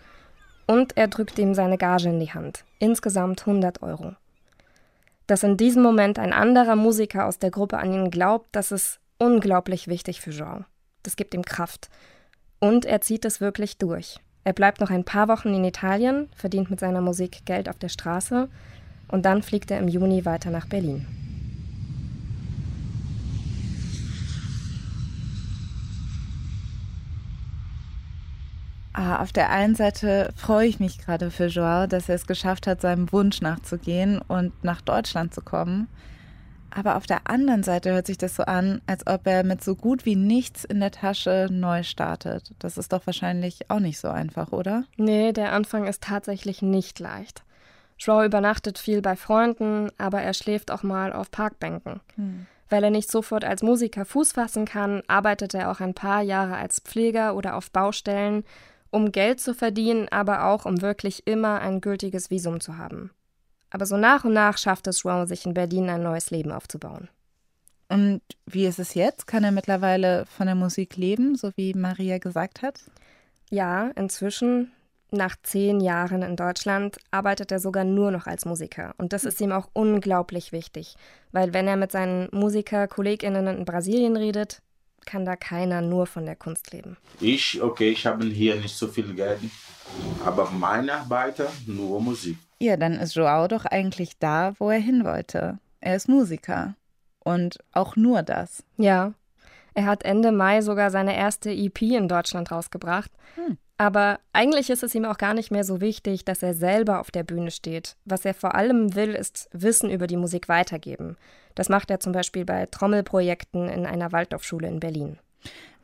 Und 0.66 0.98
er 0.98 1.08
drückt 1.08 1.38
ihm 1.38 1.54
seine 1.54 1.78
Gage 1.78 2.10
in 2.10 2.20
die 2.20 2.34
Hand, 2.34 2.64
insgesamt 2.80 3.42
100 3.42 3.82
Euro. 3.84 4.16
Dass 5.28 5.44
in 5.44 5.58
diesem 5.58 5.84
Moment 5.84 6.18
ein 6.18 6.34
anderer 6.34 6.76
Musiker 6.76 7.26
aus 7.26 7.38
der 7.38 7.52
Gruppe 7.52 7.78
an 7.78 7.94
ihn 7.94 8.12
glaubt, 8.12 8.48
das 8.54 8.72
ist 8.72 9.00
unglaublich 9.20 9.88
wichtig 9.88 10.22
für 10.22 10.32
Jean. 10.32 10.66
Das 11.04 11.16
gibt 11.16 11.34
ihm 11.34 11.44
Kraft. 11.44 11.90
Und 12.60 12.86
er 12.86 13.02
zieht 13.02 13.26
es 13.26 13.42
wirklich 13.42 13.78
durch. 13.78 14.20
Er 14.46 14.54
bleibt 14.54 14.82
noch 14.82 14.90
ein 14.90 15.06
paar 15.06 15.28
Wochen 15.30 15.54
in 15.54 15.64
Italien, 15.64 16.28
verdient 16.36 16.70
mit 16.70 16.80
seiner 16.80 17.02
Musik 17.02 17.46
Geld 17.46 17.70
auf 17.70 17.78
der 17.78 17.90
Straße 17.90 18.50
und 19.08 19.26
dann 19.26 19.42
fliegt 19.42 19.72
er 19.72 19.80
im 19.80 19.88
Juni 19.88 20.26
weiter 20.26 20.50
nach 20.50 20.68
Berlin. 20.68 21.06
Ah, 28.96 29.22
auf 29.24 29.32
der 29.32 29.50
einen 29.50 29.76
Seite 29.76 30.32
freue 30.36 30.68
ich 30.68 30.80
mich 30.80 31.00
gerade 31.00 31.32
für 31.32 31.48
Joao, 31.48 31.88
dass 31.88 32.10
er 32.10 32.16
es 32.16 32.28
geschafft 32.28 32.68
hat, 32.68 32.82
seinem 32.82 33.12
Wunsch 33.12 33.42
nachzugehen 33.42 34.20
und 34.20 34.64
nach 34.64 34.82
Deutschland 34.82 35.34
zu 35.34 35.42
kommen. 35.42 35.88
Aber 36.76 36.96
auf 36.96 37.06
der 37.06 37.30
anderen 37.30 37.62
Seite 37.62 37.92
hört 37.92 38.08
sich 38.08 38.18
das 38.18 38.36
so 38.36 38.44
an, 38.44 38.82
als 38.88 39.06
ob 39.06 39.28
er 39.28 39.44
mit 39.44 39.64
so 39.64 39.76
gut 39.76 40.06
wie 40.06 40.16
nichts 40.16 40.64
in 40.64 40.80
der 40.80 40.92
Tasche 40.92 41.48
neu 41.52 41.84
startet. 41.84 42.52
Das 42.60 42.78
ist 42.78 42.94
doch 42.94 43.06
wahrscheinlich 43.06 43.70
auch 43.70 43.80
nicht 43.80 44.00
so 44.00 44.08
einfach, 44.08 44.52
oder? 44.52 44.86
Nee, 44.98 45.34
der 45.34 45.54
Anfang 45.54 45.86
ist 45.86 46.02
tatsächlich 46.02 46.62
nicht 46.62 47.00
leicht. 47.00 47.44
Joao 48.00 48.24
übernachtet 48.24 48.80
viel 48.80 49.02
bei 49.02 49.16
Freunden, 49.16 49.90
aber 50.00 50.22
er 50.22 50.34
schläft 50.34 50.72
auch 50.72 50.82
mal 50.82 51.14
auf 51.14 51.30
Parkbänken. 51.30 52.02
Hm. 52.16 52.48
Weil 52.70 52.84
er 52.84 52.90
nicht 52.90 53.12
sofort 53.12 53.46
als 53.46 53.62
Musiker 53.62 54.04
Fuß 54.04 54.32
fassen 54.32 54.66
kann, 54.66 55.04
arbeitet 55.08 55.54
er 55.54 55.70
auch 55.70 55.80
ein 55.80 55.94
paar 55.94 56.24
Jahre 56.24 56.56
als 56.56 56.80
Pfleger 56.80 57.36
oder 57.36 57.56
auf 57.56 57.70
Baustellen 57.70 58.44
um 58.94 59.12
Geld 59.12 59.40
zu 59.40 59.56
verdienen, 59.56 60.08
aber 60.10 60.46
auch 60.46 60.66
um 60.66 60.82
wirklich 60.82 61.26
immer 61.26 61.60
ein 61.62 61.82
gültiges 61.82 62.30
Visum 62.30 62.60
zu 62.60 62.78
haben. 62.78 63.10
Aber 63.74 63.88
so 63.88 63.98
nach 63.98 64.24
und 64.24 64.34
nach 64.34 64.60
schafft 64.60 64.86
es 64.86 65.04
João, 65.04 65.26
sich 65.26 65.46
in 65.48 65.56
Berlin 65.56 65.90
ein 65.90 66.04
neues 66.04 66.30
Leben 66.30 66.52
aufzubauen. 66.52 67.10
Und 67.90 68.22
wie 68.46 68.68
ist 68.68 68.78
es 68.78 68.94
jetzt? 68.94 69.26
Kann 69.26 69.44
er 69.44 69.52
mittlerweile 69.52 70.26
von 70.28 70.46
der 70.46 70.56
Musik 70.56 70.96
leben, 70.96 71.36
so 71.36 71.52
wie 71.56 71.74
Maria 71.74 72.20
gesagt 72.20 72.62
hat? 72.62 72.82
Ja, 73.50 73.90
inzwischen, 73.96 74.72
nach 75.10 75.36
zehn 75.42 75.82
Jahren 75.82 76.22
in 76.22 76.36
Deutschland, 76.36 76.98
arbeitet 77.10 77.52
er 77.52 77.60
sogar 77.60 77.84
nur 77.84 78.12
noch 78.12 78.28
als 78.28 78.46
Musiker. 78.46 78.94
Und 78.98 79.12
das 79.12 79.24
ist 79.26 79.42
ihm 79.42 79.52
auch 79.52 79.70
unglaublich 79.74 80.52
wichtig, 80.52 80.96
weil 81.32 81.54
wenn 81.54 81.68
er 81.68 81.76
mit 81.76 81.92
seinen 81.92 82.30
Musiker-KollegInnen 82.32 83.48
in 83.48 83.66
Brasilien 83.66 84.18
redet, 84.18 84.62
kann 85.06 85.26
da 85.26 85.36
keiner 85.36 85.82
nur 85.82 86.06
von 86.06 86.26
der 86.26 86.36
Kunst 86.36 86.72
leben. 86.72 86.96
Ich, 87.20 87.62
okay, 87.62 87.90
ich 87.90 88.06
habe 88.06 88.24
hier 88.26 88.56
nicht 88.56 88.76
so 88.76 88.88
viel 88.88 89.14
Geld, 89.16 89.40
aber 90.24 90.50
meine 90.52 90.94
Arbeiter 90.94 91.52
nur 91.66 92.00
Musik. 92.00 92.38
Ja, 92.60 92.78
dann 92.78 92.94
ist 92.94 93.16
Joao 93.16 93.48
doch 93.48 93.66
eigentlich 93.66 94.18
da, 94.20 94.54
wo 94.60 94.70
er 94.70 94.80
hin 94.80 95.04
wollte. 95.04 95.60
Er 95.82 95.96
ist 95.96 96.08
Musiker. 96.08 96.76
Und 97.20 97.60
auch 97.72 97.96
nur 97.96 98.22
das. 98.22 98.64
Ja. 98.78 99.14
Er 99.74 99.86
hat 99.86 100.04
Ende 100.04 100.32
Mai 100.32 100.62
sogar 100.62 100.92
seine 100.92 101.16
erste 101.16 101.50
EP 101.52 101.82
in 101.82 102.08
Deutschland 102.08 102.52
rausgebracht. 102.52 103.12
Hm. 103.36 103.58
Aber 103.78 104.20
eigentlich 104.34 104.70
ist 104.70 104.84
es 104.84 104.94
ihm 104.94 105.06
auch 105.06 105.18
gar 105.18 105.34
nicht 105.34 105.52
mehr 105.52 105.64
so 105.64 105.82
wichtig, 105.82 106.26
dass 106.26 106.44
er 106.44 106.54
selber 106.54 107.00
auf 107.00 107.12
der 107.12 107.24
Bühne 107.24 107.50
steht. 107.50 107.96
Was 108.06 108.24
er 108.24 108.34
vor 108.34 108.56
allem 108.56 108.96
will, 108.96 109.16
ist 109.16 109.50
Wissen 109.52 109.90
über 109.90 110.08
die 110.08 110.18
Musik 110.18 110.48
weitergeben. 110.48 111.18
Das 111.56 111.70
macht 111.70 111.90
er 111.90 112.00
zum 112.00 112.14
Beispiel 112.14 112.46
bei 112.46 112.68
Trommelprojekten 112.68 113.68
in 113.70 113.86
einer 113.86 114.12
Waldorfschule 114.12 114.68
in 114.68 114.80
Berlin. 114.80 115.18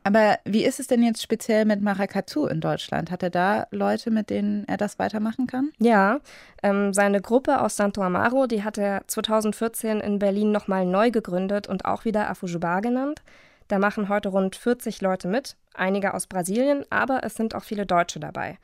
Aber 0.03 0.39
wie 0.45 0.63
ist 0.63 0.79
es 0.79 0.87
denn 0.87 1.03
jetzt 1.03 1.21
speziell 1.21 1.65
mit 1.65 1.81
Maracatu 1.81 2.45
in 2.47 2.61
Deutschland? 2.61 3.11
Hat 3.11 3.23
er 3.23 3.29
da 3.29 3.67
Leute, 3.71 4.11
mit 4.11 4.29
denen 4.29 4.67
er 4.67 4.77
das 4.77 4.97
weitermachen 4.97 5.45
kann? 5.47 5.71
Ja, 5.79 6.19
ähm, 6.63 6.93
seine 6.93 7.21
Gruppe 7.21 7.61
aus 7.61 7.75
Santo 7.75 8.01
Amaro, 8.01 8.47
die 8.47 8.63
hat 8.63 8.77
er 8.77 9.01
2014 9.07 9.99
in 9.99 10.19
Berlin 10.19 10.51
nochmal 10.51 10.85
neu 10.85 11.11
gegründet 11.11 11.67
und 11.67 11.85
auch 11.85 12.05
wieder 12.05 12.29
Afujubar 12.29 12.81
genannt. 12.81 13.21
Da 13.67 13.77
machen 13.77 14.09
heute 14.09 14.29
rund 14.29 14.55
40 14.55 15.01
Leute 15.01 15.27
mit, 15.27 15.55
einige 15.75 16.13
aus 16.13 16.27
Brasilien, 16.27 16.85
aber 16.89 17.23
es 17.23 17.35
sind 17.35 17.53
auch 17.53 17.63
viele 17.63 17.85
Deutsche 17.85 18.19
dabei. 18.19 18.57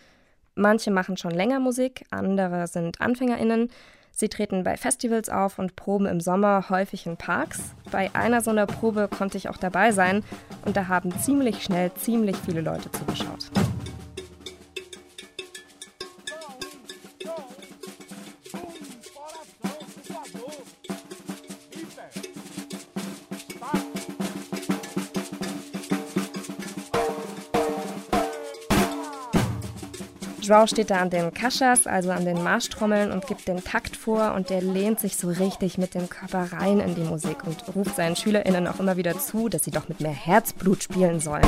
Manche 0.56 0.89
machen 0.89 1.17
schon 1.17 1.32
länger 1.32 1.60
Musik, 1.60 2.06
andere 2.10 2.67
sind 2.67 3.02
AnfängerInnen. 3.02 3.69
Sie 4.17 4.30
treten 4.30 4.63
bei 4.63 4.78
Festivals 4.78 5.28
auf 5.28 5.60
und 5.60 5.75
proben 5.75 6.06
im 6.06 6.21
Sommer 6.21 6.69
häufig 6.69 7.06
in 7.06 7.17
Parks. 7.17 7.75
Bei 7.91 8.10
einer 8.15 8.39
so 8.39 8.49
einer 8.49 8.65
Probe 8.65 9.10
konnte 9.10 9.38
ich 9.38 9.49
auch 9.49 9.58
dabei 9.58 9.91
sein 9.91 10.23
und 10.63 10.78
da 10.78 10.88
haben 10.88 11.12
ziemlich 11.19 11.62
schnell 11.62 11.93
ziemlich 11.95 12.38
viele 12.38 12.62
Leute 12.62 12.89
zugeschaut. 12.91 13.51
Joao 30.45 30.67
steht 30.67 30.91
da 30.91 30.97
an 30.97 31.10
den 31.10 31.34
Kaschas, 31.34 31.88
also 31.88 32.12
an 32.12 32.23
den 32.23 32.43
Marschtrommeln 32.43 33.12
und 33.12 33.25
gibt 33.25 33.47
den 33.47 33.63
Takt 33.63 33.97
vor 33.97 34.36
und 34.36 34.51
der 34.51 34.62
lehnt 34.62 34.99
sich 34.99 35.17
so 35.17 35.27
richtig 35.27 35.79
mit 35.79 35.95
dem 35.95 36.08
Körper 36.08 36.51
rein 36.51 36.79
in 36.79 36.93
die 36.93 37.01
Musik 37.01 37.38
und 37.47 37.75
ruft 37.75 37.95
seinen 37.95 38.15
SchülerInnen 38.15 38.67
auch 38.67 38.79
immer 38.79 38.95
wieder 38.95 39.17
zu, 39.17 39.49
dass 39.49 39.63
sie 39.63 39.71
doch 39.71 39.89
mit 39.89 40.01
mehr 40.01 40.12
Herzblut 40.12 40.84
spielen 40.84 41.19
sollen. 41.19 41.47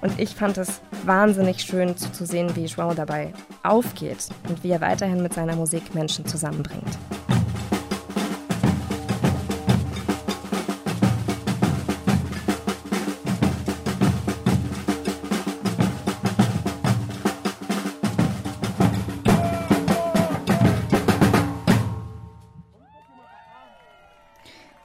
Und 0.00 0.18
ich 0.18 0.34
fand 0.34 0.56
es 0.56 0.80
wahnsinnig 1.04 1.60
schön 1.60 1.94
zuzusehen, 1.98 2.56
wie 2.56 2.64
Joao 2.64 2.94
dabei 2.94 3.34
aufgeht 3.62 4.28
und 4.48 4.64
wie 4.64 4.70
er 4.70 4.80
weiterhin 4.80 5.22
mit 5.22 5.34
seiner 5.34 5.54
Musik 5.54 5.94
Menschen 5.94 6.24
zusammenbringt. 6.24 6.98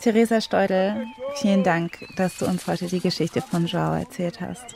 Theresa 0.05 0.39
Steudel, 0.39 1.07
vielen 1.33 1.63
Dank, 1.63 2.05
dass 2.15 2.37
du 2.37 2.45
uns 2.45 2.67
heute 2.67 2.85
die 2.85 2.99
Geschichte 2.99 3.41
von 3.41 3.65
Joao 3.65 3.95
erzählt 3.95 4.39
hast. 4.39 4.75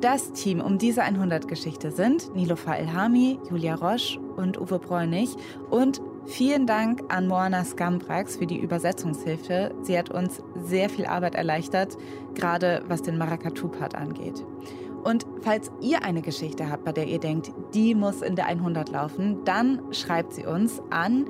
Das 0.00 0.32
Team 0.34 0.60
um 0.60 0.78
diese 0.78 1.02
100-Geschichte 1.02 1.90
sind 1.90 2.32
Nilofa 2.36 2.76
Elhami, 2.76 3.40
Julia 3.50 3.74
Roche 3.74 4.20
und 4.20 4.56
Uwe 4.60 4.78
Bräunig. 4.78 5.34
Und 5.68 6.00
vielen 6.26 6.68
Dank 6.68 7.02
an 7.08 7.26
Moana 7.26 7.64
Skambrax 7.64 8.36
für 8.36 8.46
die 8.46 8.60
Übersetzungshilfe. 8.60 9.74
Sie 9.82 9.98
hat 9.98 10.10
uns 10.10 10.40
sehr 10.54 10.88
viel 10.88 11.06
Arbeit 11.06 11.34
erleichtert, 11.34 11.98
gerade 12.36 12.84
was 12.86 13.02
den 13.02 13.18
Maracatu-Part 13.18 13.96
angeht. 13.96 14.44
Und 15.02 15.26
falls 15.42 15.72
ihr 15.80 16.04
eine 16.04 16.22
Geschichte 16.22 16.70
habt, 16.70 16.84
bei 16.84 16.92
der 16.92 17.08
ihr 17.08 17.18
denkt, 17.18 17.50
die 17.74 17.96
muss 17.96 18.22
in 18.22 18.36
der 18.36 18.46
100 18.46 18.90
laufen, 18.90 19.44
dann 19.44 19.80
schreibt 19.92 20.34
sie 20.34 20.46
uns 20.46 20.80
an 20.90 21.26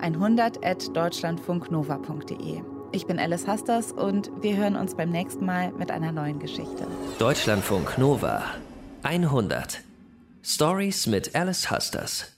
100.deutschlandfunknova.de. 0.00 2.62
Ich 2.92 3.06
bin 3.06 3.18
Alice 3.18 3.46
Hasters 3.46 3.92
und 3.92 4.30
wir 4.40 4.56
hören 4.56 4.76
uns 4.76 4.94
beim 4.94 5.10
nächsten 5.10 5.44
Mal 5.44 5.72
mit 5.72 5.90
einer 5.90 6.12
neuen 6.12 6.38
Geschichte. 6.38 6.86
Deutschlandfunk 7.18 7.98
Nova 7.98 8.42
100 9.02 9.80
Stories 10.42 11.06
mit 11.06 11.34
Alice 11.34 11.70
Hasters. 11.70 12.35